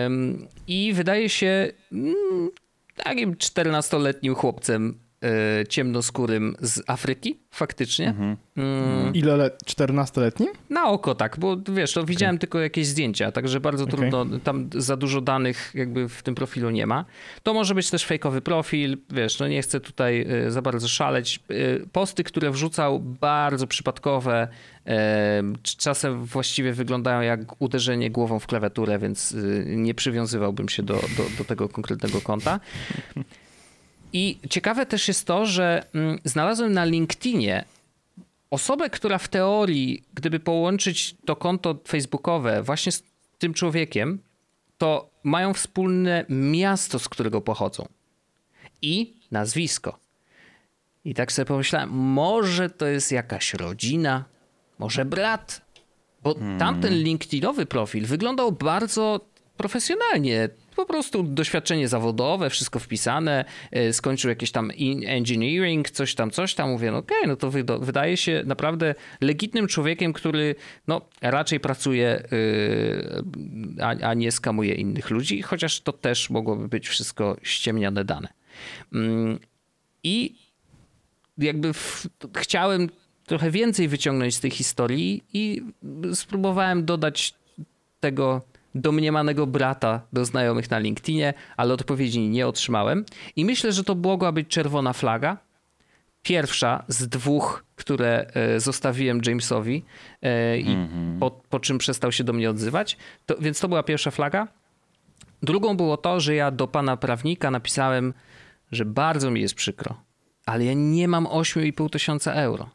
[0.06, 2.14] Ym, I wydaje się mm,
[2.96, 8.14] takim 14-letnim chłopcem y, ciemnoskórym z Afryki, faktycznie.
[8.56, 9.58] Mm, Ile let?
[9.66, 10.46] 14-letni?
[10.70, 13.96] na oko tak, bo wiesz, to widziałem tylko jakieś zdjęcia, także bardzo Okej.
[13.96, 17.04] trudno, tam za dużo danych jakby w tym profilu nie ma.
[17.42, 21.40] To może być też fejkowy profil, wiesz, no nie chcę tutaj y, za bardzo szaleć.
[21.50, 24.48] Y, Posty, które wrzucał, bardzo przypadkowe,
[25.62, 31.44] czasem właściwie wyglądają jak uderzenie głową w klawiaturę, więc nie przywiązywałbym się do, do, do
[31.44, 32.60] tego konkretnego konta.
[34.12, 37.64] I ciekawe też jest to, że mm, znalazłem na LinkedInie
[38.50, 43.02] osobę, która w teorii, gdyby połączyć to konto facebookowe właśnie z
[43.38, 44.18] tym człowiekiem,
[44.78, 47.88] to mają wspólne miasto, z którego pochodzą.
[48.82, 49.98] I nazwisko.
[51.04, 54.24] I tak sobie pomyślałem, może to jest jakaś rodzina,
[54.78, 55.60] może brat,
[56.22, 59.20] bo tamten LinkedInowy profil wyglądał bardzo
[59.60, 60.48] profesjonalnie.
[60.76, 66.54] Po prostu doświadczenie zawodowe, wszystko wpisane, e, skończył jakieś tam in- engineering, coś tam, coś
[66.54, 66.70] tam.
[66.70, 67.50] Mówię, no okej, no to
[67.80, 70.54] wydaje się naprawdę legitnym człowiekiem, który
[70.86, 76.88] no, raczej pracuje, yy, a, a nie skamuje innych ludzi, chociaż to też mogłoby być
[76.88, 78.28] wszystko ściemnione dane.
[78.92, 79.38] Mm,
[80.04, 80.34] I
[81.38, 82.06] jakby w,
[82.36, 82.88] chciałem
[83.26, 85.62] trochę więcej wyciągnąć z tej historii i
[86.14, 87.34] spróbowałem dodać
[88.00, 93.04] tego domniemanego brata do znajomych na LinkedInie, ale odpowiedzi nie otrzymałem.
[93.36, 95.36] I myślę, że to mogła być czerwona flaga.
[96.22, 99.84] Pierwsza z dwóch, które e, zostawiłem Jamesowi
[100.22, 100.76] e, i
[101.20, 102.96] po, po czym przestał się do mnie odzywać.
[103.26, 104.48] To, więc to była pierwsza flaga.
[105.42, 108.14] Drugą było to, że ja do pana prawnika napisałem,
[108.72, 110.02] że bardzo mi jest przykro,
[110.46, 112.70] ale ja nie mam 8,5 tysiąca euro.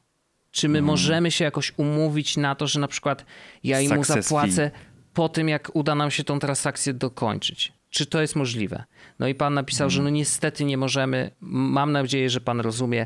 [0.51, 3.25] Czy my możemy się jakoś umówić na to, że na przykład
[3.63, 4.71] ja im Success zapłacę
[5.15, 7.73] po tym, jak uda nam się tą transakcję dokończyć?
[7.89, 8.83] Czy to jest możliwe?
[9.19, 11.31] No i pan napisał, że no niestety nie możemy.
[11.39, 13.05] Mam nadzieję, że pan rozumie.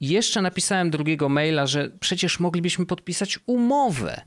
[0.00, 4.20] Jeszcze napisałem drugiego maila, że przecież moglibyśmy podpisać umowę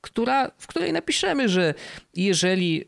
[0.00, 1.74] która, w której napiszemy, że
[2.14, 2.84] jeżeli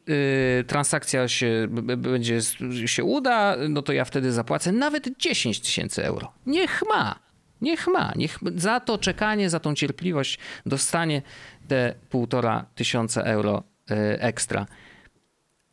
[0.60, 1.66] y, transakcja się
[1.96, 2.40] będzie
[2.86, 6.32] się uda, no to ja wtedy zapłacę nawet 10 tysięcy euro.
[6.46, 7.27] Niech ma.
[7.60, 8.12] Niech ma.
[8.16, 11.22] Niech za to czekanie, za tą cierpliwość dostanie
[11.68, 14.66] te półtora tysiąca euro e, ekstra.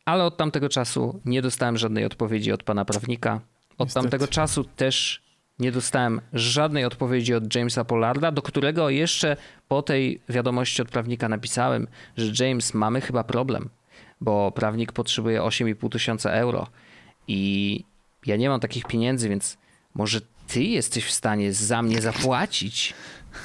[0.04, 3.40] Ale od tamtego czasu nie dostałem żadnej odpowiedzi od pana prawnika.
[3.78, 4.04] Od Niestety.
[4.04, 5.26] tamtego czasu też
[5.58, 9.36] nie dostałem żadnej odpowiedzi od Jamesa Pollarda, do którego jeszcze
[9.68, 13.68] po tej wiadomości od prawnika napisałem, że James, mamy chyba problem,
[14.20, 16.66] bo prawnik potrzebuje 8,5 tysiąca euro
[17.28, 17.84] i
[18.26, 19.58] ja nie mam takich pieniędzy, więc
[19.94, 22.94] może ty jesteś w stanie za mnie zapłacić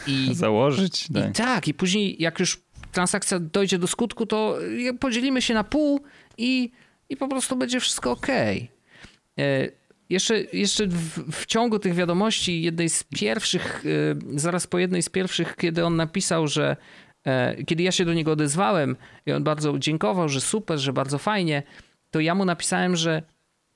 [0.08, 1.10] i Założyć?
[1.10, 1.36] i Tak.
[1.36, 4.58] tak, i później jak już transakcja dojdzie do skutku, to
[4.99, 6.02] podzielimy się na pół
[6.38, 6.72] i,
[7.10, 8.28] i po prostu będzie wszystko ok.
[10.12, 13.84] Jeszcze, jeszcze w, w ciągu tych wiadomości, jednej z pierwszych,
[14.36, 16.78] e, zaraz po jednej z pierwszych, kiedy on napisał, że
[17.26, 18.95] e, kiedy ja się do niego odezwałem
[19.26, 21.64] i on bardzo dziękował, że super, że bardzo fajnie,
[22.12, 23.22] to ja mu napisałem, że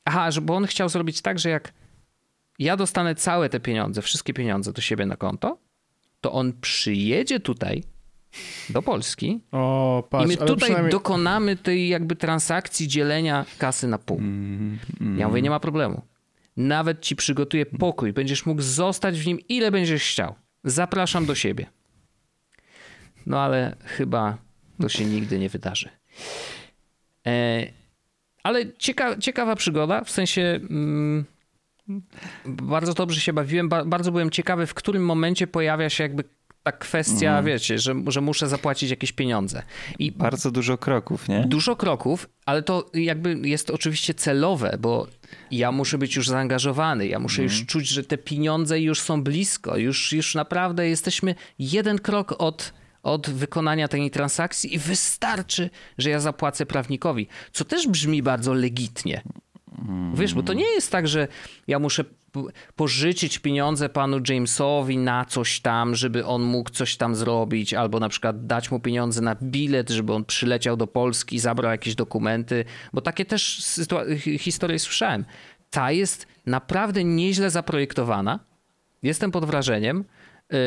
[0.05, 1.73] aha, że bo on chciał zrobić tak, że jak
[2.59, 5.57] ja dostanę całe te pieniądze, wszystkie pieniądze do siebie na konto,
[6.21, 7.83] to on przyjedzie tutaj
[8.69, 10.91] do Polski O, patrz, i my tutaj przynajmniej...
[10.91, 14.17] dokonamy tej jakby transakcji dzielenia kasy na pół.
[14.17, 14.79] Mm,
[15.17, 16.01] Ja mówię, nie ma problemu.
[16.57, 20.35] Nawet ci przygotuję pokój, będziesz mógł zostać w nim ile będziesz chciał.
[20.63, 21.65] Zapraszam do siebie.
[23.25, 24.37] No ale chyba
[24.81, 25.89] to się nigdy nie wydarzy.
[27.27, 27.65] E,
[28.43, 31.25] ale cieka, ciekawa przygoda, w sensie mm,
[32.45, 36.23] bardzo dobrze się bawiłem, ba, bardzo byłem ciekawy, w którym momencie pojawia się jakby
[36.65, 39.63] ta kwestia, wiecie, że, że muszę zapłacić jakieś pieniądze.
[39.99, 41.45] I Bardzo dużo kroków, nie?
[41.47, 45.07] Dużo kroków, ale to jakby jest oczywiście celowe, bo
[45.51, 49.77] ja muszę być już zaangażowany, ja muszę już czuć, że te pieniądze już są blisko,
[49.77, 52.73] już, już naprawdę jesteśmy jeden krok od,
[53.03, 59.21] od wykonania tej transakcji i wystarczy, że ja zapłacę prawnikowi, co też brzmi bardzo legitnie.
[60.13, 61.27] Wiesz, bo to nie jest tak, że
[61.67, 62.03] ja muszę
[62.75, 68.09] pożyczyć pieniądze panu Jamesowi na coś tam, żeby on mógł coś tam zrobić, albo na
[68.09, 73.01] przykład dać mu pieniądze na bilet, żeby on przyleciał do Polski, zabrał jakieś dokumenty, bo
[73.01, 73.63] takie też
[74.39, 75.25] historie słyszałem.
[75.69, 78.39] Ta jest naprawdę nieźle zaprojektowana.
[79.03, 80.05] Jestem pod wrażeniem.
[80.51, 80.57] Yy,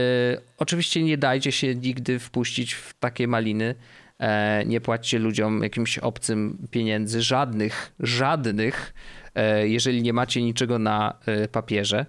[0.58, 3.74] oczywiście nie dajcie się nigdy wpuścić w takie maliny.
[4.20, 8.94] E, nie płaćcie ludziom jakimś obcym pieniędzy, żadnych, żadnych,
[9.34, 12.06] e, jeżeli nie macie niczego na e, papierze.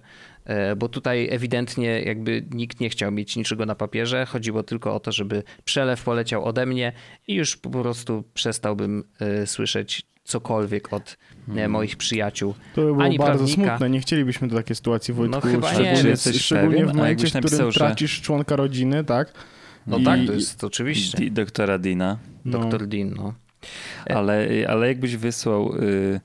[0.76, 4.26] Bo tutaj ewidentnie jakby nikt nie chciał mieć niczego na papierze.
[4.26, 6.92] Chodziło tylko o to, żeby przelew poleciał ode mnie
[7.28, 9.04] i już po prostu przestałbym
[9.46, 11.16] słyszeć cokolwiek od
[11.56, 12.54] e, moich przyjaciół.
[12.74, 13.70] To by było Ani bardzo prawnika.
[13.70, 13.90] smutne.
[13.90, 15.36] Nie chcielibyśmy do takiej sytuacji, Wojtku.
[15.46, 15.74] No chyba nie.
[15.74, 19.32] szczególnie, jesteś szczególnie w momencie, w którym napisał, że- tracisz członka rodziny, tak?
[19.86, 21.18] No I- tak, to jest oczywiście.
[21.18, 22.18] Di- Doktora Dina.
[22.44, 22.58] No.
[22.58, 23.34] Doktor Dean, no.
[24.14, 26.20] Ale, ale jakbyś wysłał y,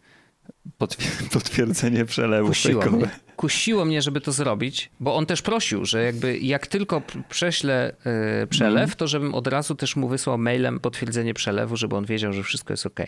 [0.80, 3.06] potwier- potwierdzenie przelewu Kusiło fejkowe.
[3.06, 3.16] mnie.
[3.36, 7.96] Kusiło mnie, żeby to zrobić, bo on też prosił, że jakby jak tylko prześlę
[8.44, 12.34] e, przelew, to żebym od razu też mu wysłał mailem potwierdzenie przelewu, żeby on wiedział,
[12.34, 13.00] że wszystko jest ok.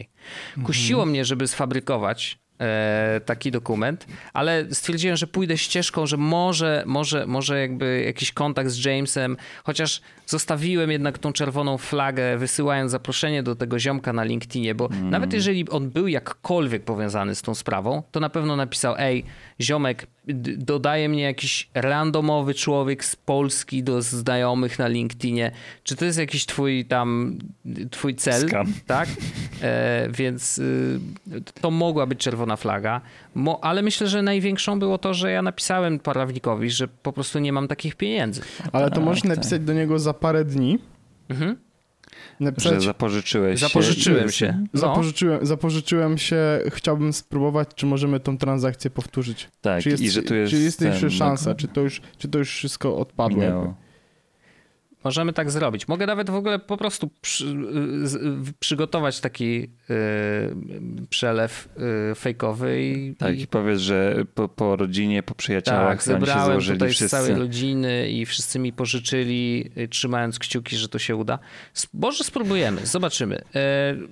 [0.63, 7.25] Kusiło mnie, żeby sfabrykować e, taki dokument, ale stwierdziłem, że pójdę ścieżką, że może, może,
[7.27, 13.55] może jakby jakiś kontakt z Jamesem, chociaż zostawiłem jednak tą czerwoną flagę, wysyłając zaproszenie do
[13.55, 18.19] tego ziomka na LinkedInie, bo nawet jeżeli on był jakkolwiek powiązany z tą sprawą, to
[18.19, 19.23] na pewno napisał, ej,
[19.61, 20.07] ziomek,
[20.57, 25.51] dodaje mnie jakiś randomowy człowiek z Polski do znajomych na LinkedInie.
[25.84, 27.38] Czy to jest jakiś twój tam,
[27.91, 28.47] twój cel?
[28.47, 28.73] Skam.
[28.88, 29.09] Tak?
[29.61, 30.99] E, więc y,
[31.61, 33.01] to mogła być czerwona flaga.
[33.38, 37.53] Mo, ale myślę, że największą było to, że ja napisałem prawnikowi, że po prostu nie
[37.53, 38.41] mam takich pieniędzy.
[38.71, 39.38] Ale to możesz tak.
[39.38, 40.79] napisać do niego za parę dni.
[41.29, 41.49] Mhm.
[41.51, 44.31] Że Napisać, zapożyczyłeś Zapożyczyłem się.
[44.31, 44.63] się.
[44.73, 44.79] No.
[44.79, 46.38] zapożyczyłem, zapożyczyłem się,
[46.69, 49.49] chciałbym spróbować, czy możemy tą transakcję powtórzyć.
[49.61, 52.01] Tak, czy jest, i że tu jest czy jest jeszcze szansa, no, czy to, już,
[52.17, 53.75] czy to już wszystko odpadło.
[55.03, 55.87] Możemy tak zrobić.
[55.87, 61.69] Mogę nawet w ogóle po prostu przy, y, z- przygotować taki y, przelew
[62.11, 66.05] y, fejkowy i, Tak, i i powiedz, że po, po rodzinie, po przyjaciołach tak, się
[66.05, 67.17] zebrałem złożyli tutaj z wszyscy.
[67.17, 71.39] całej rodziny i wszyscy mi pożyczyli, y, trzymając kciuki, że to się uda.
[71.93, 73.41] Może spróbujemy, zobaczymy.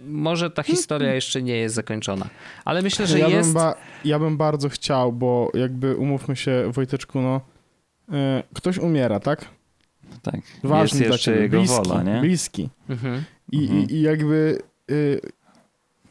[0.07, 2.29] Może ta historia jeszcze nie jest zakończona,
[2.65, 3.49] ale myślę, że ja, jest...
[3.49, 3.75] bym ba-
[4.05, 7.41] ja bym bardzo chciał, bo jakby umówmy się, Wojteczku, no
[8.53, 9.45] ktoś umiera, tak?
[10.21, 10.41] Tak.
[10.63, 12.21] Ważny jest dla jeszcze ciebie, jego bliski, wola, nie?
[12.21, 12.69] bliski.
[12.89, 13.23] Mhm.
[13.51, 13.79] I, Mhm.
[13.89, 14.59] i, i jakby
[14.91, 15.19] y,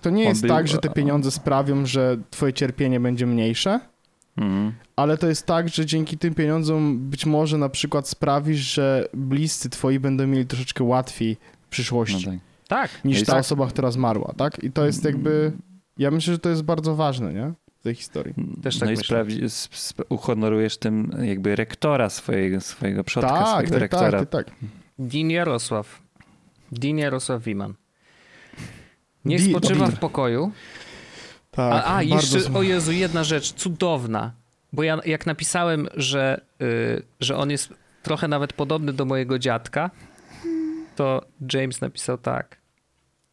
[0.02, 3.80] to nie On jest był- tak, że te pieniądze sprawią, że twoje cierpienie będzie mniejsze,
[4.36, 4.72] Mhm.
[4.96, 9.70] ale to jest tak, że dzięki tym pieniądzom być może na przykład sprawisz, że bliscy
[9.70, 12.38] twoi będą mieli troszeczkę łatwiej w No przyszłości tak.
[12.68, 13.40] Tak, niż Jest ta tak.
[13.40, 14.64] osoba, która zmarła, tak?
[14.64, 15.52] I to jest jakby,
[15.98, 17.52] ja myślę, że to jest bardzo ważne, nie?
[17.84, 18.34] Tej historii.
[18.62, 19.24] Też no tak i myślę.
[19.84, 24.18] sp, uhonorujesz tym jakby rektora swojego, swojego przodka, Tak, swojego tak, rektora.
[24.24, 24.50] tak, tak.
[24.98, 26.02] Dean Jarosław.
[26.72, 27.74] Dean Jarosław Wiman.
[29.24, 30.52] Niech Di- spoczywa w pokoju.
[31.50, 34.32] Tak, A, a jeszcze, o Jezu, jedna rzecz cudowna.
[34.72, 39.90] Bo ja jak napisałem, że, y, że on jest trochę nawet podobny do mojego dziadka,
[40.96, 42.56] to James napisał tak.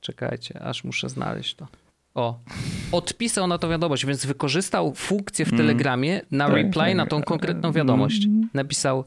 [0.01, 1.67] Czekajcie, aż muszę znaleźć to.
[2.15, 2.39] O,
[2.91, 5.57] odpisał na to wiadomość, więc wykorzystał funkcję w Mm.
[5.57, 6.95] Telegramie na Tak, reply tak.
[6.95, 8.27] na tą konkretną wiadomość.
[8.53, 9.05] Napisał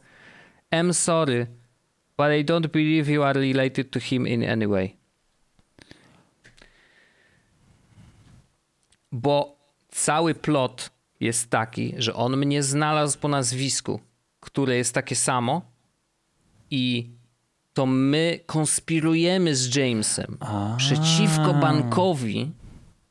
[0.73, 1.47] I'm sorry,
[2.19, 4.97] but I don't believe you are related to him in any way.
[9.13, 9.57] Bo
[9.89, 10.91] cały plot
[11.21, 14.01] jest taki, że on mnie znalazł po nazwisku,
[14.41, 15.63] które jest takie samo
[16.71, 17.11] i
[17.75, 20.75] to my konspirujemy z Jamesem A.
[20.79, 22.51] przeciwko bankowi,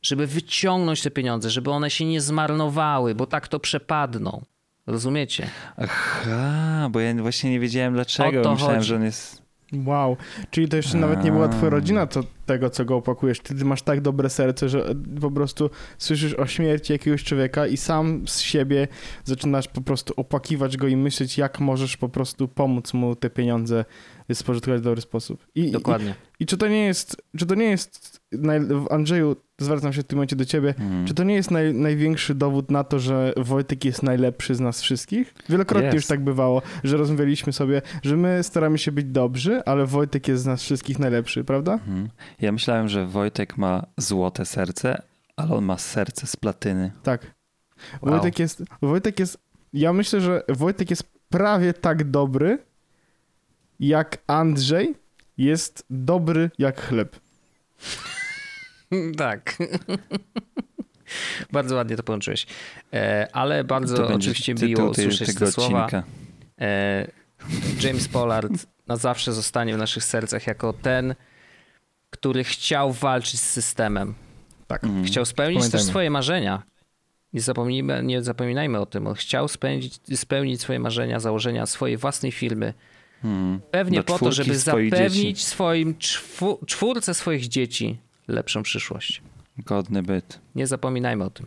[0.03, 4.41] żeby wyciągnąć te pieniądze, żeby one się nie zmarnowały, bo tak to przepadną.
[4.87, 5.47] Rozumiecie?
[5.77, 8.39] Aha, bo ja właśnie nie wiedziałem dlaczego.
[8.39, 8.87] O to Myślałem, chodzi.
[8.87, 9.43] że on jest...
[9.85, 10.17] Wow,
[10.49, 13.39] czyli to jeszcze nawet nie była twoja rodzina to, tego, co go opakujesz.
[13.39, 17.77] Ty, ty masz tak dobre serce, że po prostu słyszysz o śmierci jakiegoś człowieka i
[17.77, 18.87] sam z siebie
[19.23, 23.85] zaczynasz po prostu opłakiwać go i myśleć, jak możesz po prostu pomóc mu te pieniądze
[24.33, 25.47] spożytkować w dobry sposób.
[25.55, 26.15] I, Dokładnie.
[26.39, 28.12] I, i czy to nie jest, czy to nie jest,
[28.89, 31.05] Andrzeju, zwracam się w tym momencie do ciebie, Hmm.
[31.05, 34.81] czy to nie jest naj, największy dowód na to, że Wojtek jest najlepszy z nas
[34.81, 35.33] wszystkich?
[35.49, 35.95] Wielokrotnie Jest.
[35.95, 40.43] już tak bywało, że rozmawialiśmy sobie, że my staramy się być dobrzy, ale Wojtek jest
[40.43, 41.73] z nas wszystkich najlepszy, prawda?
[41.73, 42.09] Mhm.
[42.41, 45.01] Ja myślałem, że Wojtek ma złote serce,
[45.35, 46.91] ale on ma serce z platyny.
[47.03, 47.33] Tak.
[48.01, 48.11] Wow.
[48.11, 49.37] Wojtek jest, Wojtek jest,
[49.73, 52.57] ja myślę, że Wojtek jest prawie tak dobry,
[53.79, 54.95] jak Andrzej
[55.37, 57.15] jest dobry jak chleb.
[59.17, 59.57] Tak.
[61.51, 62.45] bardzo ładnie to połączyłeś.
[62.93, 65.87] E, ale bardzo oczywiście miło usłyszeć tego te słowa.
[66.61, 67.07] E,
[67.83, 68.51] James Pollard
[68.87, 71.15] na zawsze zostanie w naszych sercach jako ten,
[72.09, 74.13] który chciał walczyć z systemem.
[74.67, 74.83] Tak.
[74.83, 75.05] Mhm.
[75.05, 75.89] Chciał spełnić też Pamiętajmy.
[75.89, 76.63] swoje marzenia.
[77.33, 79.07] Nie, zapomnijmy, nie zapominajmy o tym.
[79.07, 82.73] On chciał spełnić, spełnić swoje marzenia, założenia swojej własnej firmy.
[83.23, 83.59] Mhm.
[83.71, 85.45] Pewnie Do po to, żeby zapewnić dzieci.
[85.45, 85.95] swoim
[86.65, 89.21] czwórce swoich dzieci lepszą przyszłość.
[89.57, 90.39] Godny byt.
[90.55, 91.45] Nie zapominajmy o tym.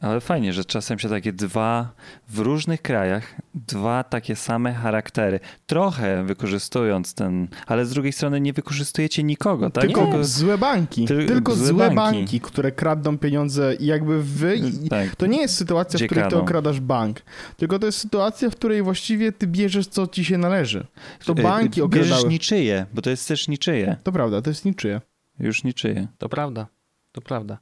[0.00, 1.92] Ale fajnie, że czasem się takie dwa,
[2.28, 8.52] w różnych krajach, dwa takie same charaktery, trochę wykorzystując ten, ale z drugiej strony nie
[8.52, 9.84] wykorzystujecie nikogo, tak?
[9.84, 11.04] Tylko Tylko- złe banki.
[11.06, 12.18] Ty- Tylko złe złe banki.
[12.18, 12.40] banki.
[12.40, 14.56] które kradną pieniądze i jakby wy...
[14.56, 15.16] I, tak.
[15.16, 16.44] to nie jest sytuacja, w Gdzie której ty kradą?
[16.44, 17.22] okradasz bank,
[17.56, 20.86] tylko to jest sytuacja, w której właściwie ty bierzesz, co ci się należy.
[21.24, 22.28] To Y, banki Bierzesz okradały.
[22.32, 23.96] niczyje, bo to jest też niczyje.
[24.02, 25.00] To prawda, to jest niczyje.
[25.38, 26.06] Już niczyje.
[26.18, 26.66] To prawda.
[27.12, 27.58] To prawda.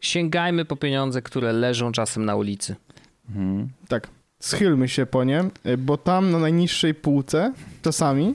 [0.00, 2.76] Sięgajmy po pieniądze, które leżą czasem na ulicy.
[3.28, 3.68] Mhm.
[3.88, 4.08] Tak.
[4.40, 5.44] Schylmy się po nie,
[5.78, 8.34] bo tam na najniższej półce czasami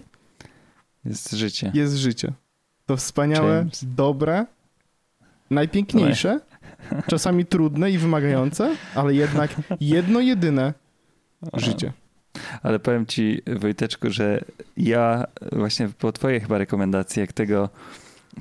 [1.05, 1.72] Jest życie.
[1.74, 2.32] jest życie.
[2.86, 3.86] To wspaniałe, James.
[3.95, 4.45] dobre,
[5.49, 6.39] najpiękniejsze,
[7.12, 10.74] czasami trudne i wymagające, ale jednak jedno jedyne
[11.53, 11.93] życie.
[12.64, 14.43] Ale powiem ci, Wojteczku, że
[14.78, 17.70] ja właśnie po twojej chyba rekomendacji, jak tego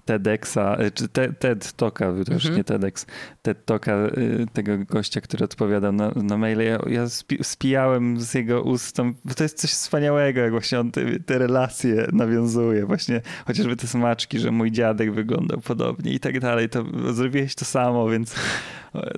[0.04, 2.56] TEDxa, y, czy te, TED Talka, to już Mhm.
[2.56, 3.06] nie TEDx,
[3.42, 8.34] TED Talka y, tego gościa, który odpowiadał na, na maile, ja, ja spi, spijałem z
[8.34, 12.86] jego ust, tam, bo to jest coś wspaniałego, jak właśnie on te, te relacje nawiązuje,
[12.86, 17.64] właśnie chociażby te smaczki, że mój dziadek wyglądał podobnie i tak dalej, to zrobiłeś to
[17.64, 18.34] samo, więc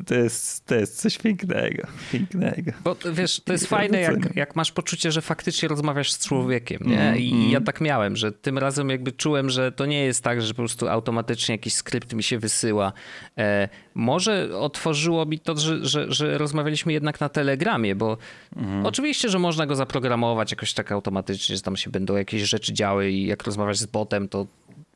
[0.06, 2.72] to jest, to jest coś pięknego, pięknego.
[2.84, 7.00] Bo wiesz, to jest fajne, jak, jak masz poczucie, że faktycznie rozmawiasz z człowiekiem, nie?
[7.00, 7.50] Mm, I mm.
[7.50, 10.66] ja tak miałem, że tym razem jakby czułem, że to nie jest tak, że po
[10.66, 12.92] prostu automatycznie jakiś skrypt mi się wysyła.
[13.38, 18.18] E, może otworzyło mi to, że, że, że rozmawialiśmy jednak na Telegramie, bo
[18.56, 18.86] Mhm.
[18.86, 23.10] oczywiście, że można go zaprogramować jakoś tak automatycznie, że tam się będą jakieś rzeczy działy
[23.10, 24.46] i jak rozmawiasz z botem, to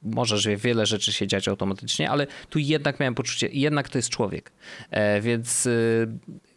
[0.02, 4.52] możesz wiele rzeczy się dziać automatycznie, ale tu jednak miałem poczucie, jednak to jest człowiek.
[4.90, 6.08] E, więc y,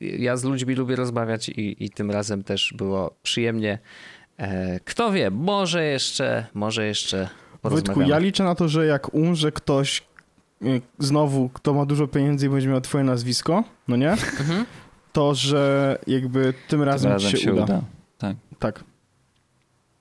[0.02, 3.80] ja z ludźmi lubię rozmawiać i, i tym razem też było przyjemnie.
[4.38, 7.30] E, kto wie, może jeszcze, może jeszcze
[7.64, 10.04] Wojtku, ja liczę na to, że jak umrze ktoś
[10.62, 14.12] y, znowu, kto ma dużo pieniędzy i będzie miał twoje nazwisko, no nie?
[14.40, 14.66] Mhm.
[15.14, 17.82] To, że jakby tym razem, Razem ci się, uda.
[18.60, 18.84] Tak.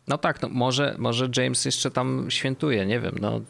[0.08, 3.40] No tak, no może, może James jeszcze tam świętuje, nie wiem, no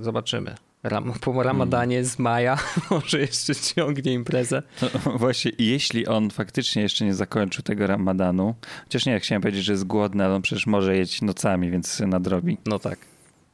[0.00, 0.54] zobaczymy.
[0.82, 2.58] Ram, po ramadanie z maja
[2.90, 4.62] może jeszcze ciągnie imprezę.
[4.80, 4.88] To
[5.18, 8.54] właśnie, jeśli on faktycznie jeszcze nie zakończył tego ramadanu,
[8.84, 12.58] chociaż nie, chciałem powiedzieć, że jest głodny, ale on przecież może jeść nocami, więc nadrobi.
[12.66, 12.98] No tak,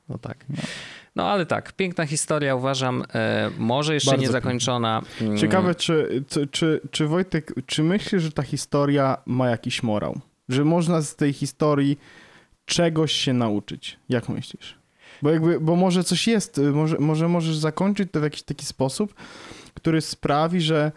[0.08, 0.46] no tak.
[1.16, 5.02] No ale tak, piękna historia uważam, e, może jeszcze Bardzo nie zakończona.
[5.20, 10.20] Mm, Ciekawe, czy, czy, czy, czy Wojtek, czy myślisz, że ta historia ma jakiś morał?
[10.48, 11.98] Że można z tej historii
[12.64, 13.98] czegoś się nauczyć?
[14.08, 14.78] Jak myślisz?
[15.22, 19.14] Bo jakby, bo może coś jest, może, może możesz zakończyć to w jakiś taki sposób,
[19.74, 20.92] który sprawi, że,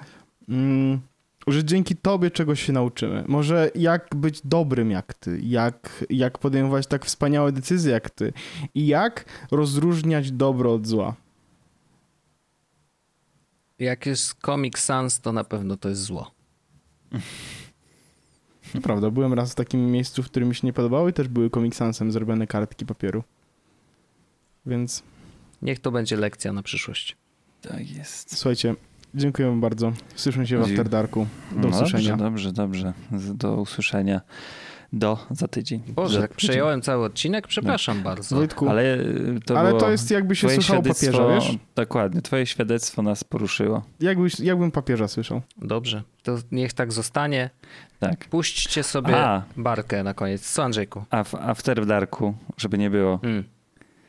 [0.49, 0.99] mm,
[1.47, 3.23] że dzięki tobie czegoś się nauczymy.
[3.27, 8.33] Może jak być dobrym jak ty, jak, jak podejmować tak wspaniałe decyzje jak ty
[8.75, 11.15] i jak rozróżniać dobro od zła.
[13.79, 16.31] Jak jest Comic Sans, to na pewno to jest zło.
[18.83, 21.49] Prawda, byłem raz w takim miejscu, w którym mi się nie podobało i też były
[21.49, 23.23] Comic Sansem zrobione kartki papieru.
[24.65, 25.03] Więc
[25.61, 27.17] Niech to będzie lekcja na przyszłość.
[27.61, 28.37] Tak jest.
[28.37, 28.75] słuchajcie,
[29.15, 29.91] dziękuję wam bardzo.
[30.15, 31.27] Słyszymy się w After Darku.
[31.51, 32.17] Do No usłyszenia.
[32.17, 33.33] Dobrze, dobrze, dobrze.
[33.33, 34.21] Do usłyszenia.
[34.93, 35.81] Do za tydzień.
[35.87, 38.35] Boże, jak przejąłem cały odcinek, przepraszam bardzo.
[38.35, 41.57] Wojtku, Ale y, to ale to jest jakby się świadectwo- papieża, wiesz?
[41.75, 43.83] Dokładnie, twoje świadectwo nas poruszyło.
[43.99, 45.41] Jakbyś, jakbym papieża słyszał.
[45.57, 47.49] Dobrze, to niech tak zostanie.
[47.99, 48.25] Tak.
[48.29, 49.43] Puśćcie sobie A.
[49.57, 50.51] barkę na koniec.
[50.51, 51.03] Co, Andrzejku?
[51.09, 53.19] A w After Darku, żeby nie było.
[53.23, 53.43] Mm.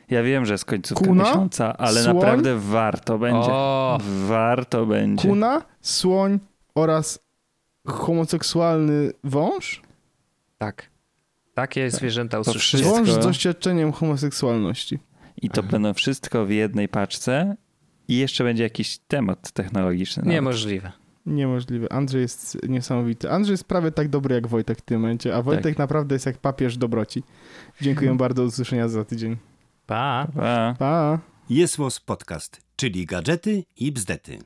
[0.09, 1.23] Ja wiem, że jest końcówka Kuna?
[1.23, 2.15] miesiąca, ale Słoń?
[2.15, 3.49] naprawdę warto będzie.
[3.51, 5.27] O, Warto będzie.
[5.29, 6.39] Kuna, słoń
[6.75, 7.19] oraz
[7.87, 9.81] homoseksualny wąż?
[10.57, 10.89] tak.
[11.53, 12.77] Takie zwierzęta To usłyszycie.
[12.83, 12.97] Wszystko.
[13.05, 14.99] Wąż z doświadczeniem homoseksualności.
[15.41, 17.55] I to będą wszystko w jednej paczce.
[18.07, 20.21] I jeszcze będzie jakiś temat technologiczny.
[20.23, 20.33] nawet.
[20.33, 20.91] Niemożliwe.
[21.25, 21.93] Niemożliwe.
[21.93, 23.31] Andrzej jest niesamowity.
[23.31, 25.77] Andrzej jest prawie tak dobry jak Wojtek w tym momencie, a Wojtek Tak.
[25.77, 27.23] naprawdę jest jak papież dobroci.
[27.81, 29.37] Dziękuję bardzo, do usłyszenia za tydzień.
[29.87, 30.27] Pa.
[30.35, 30.75] Pa.
[30.79, 31.19] Pa!
[31.49, 34.39] Jest Podcast, czyli gadżety i bzdety.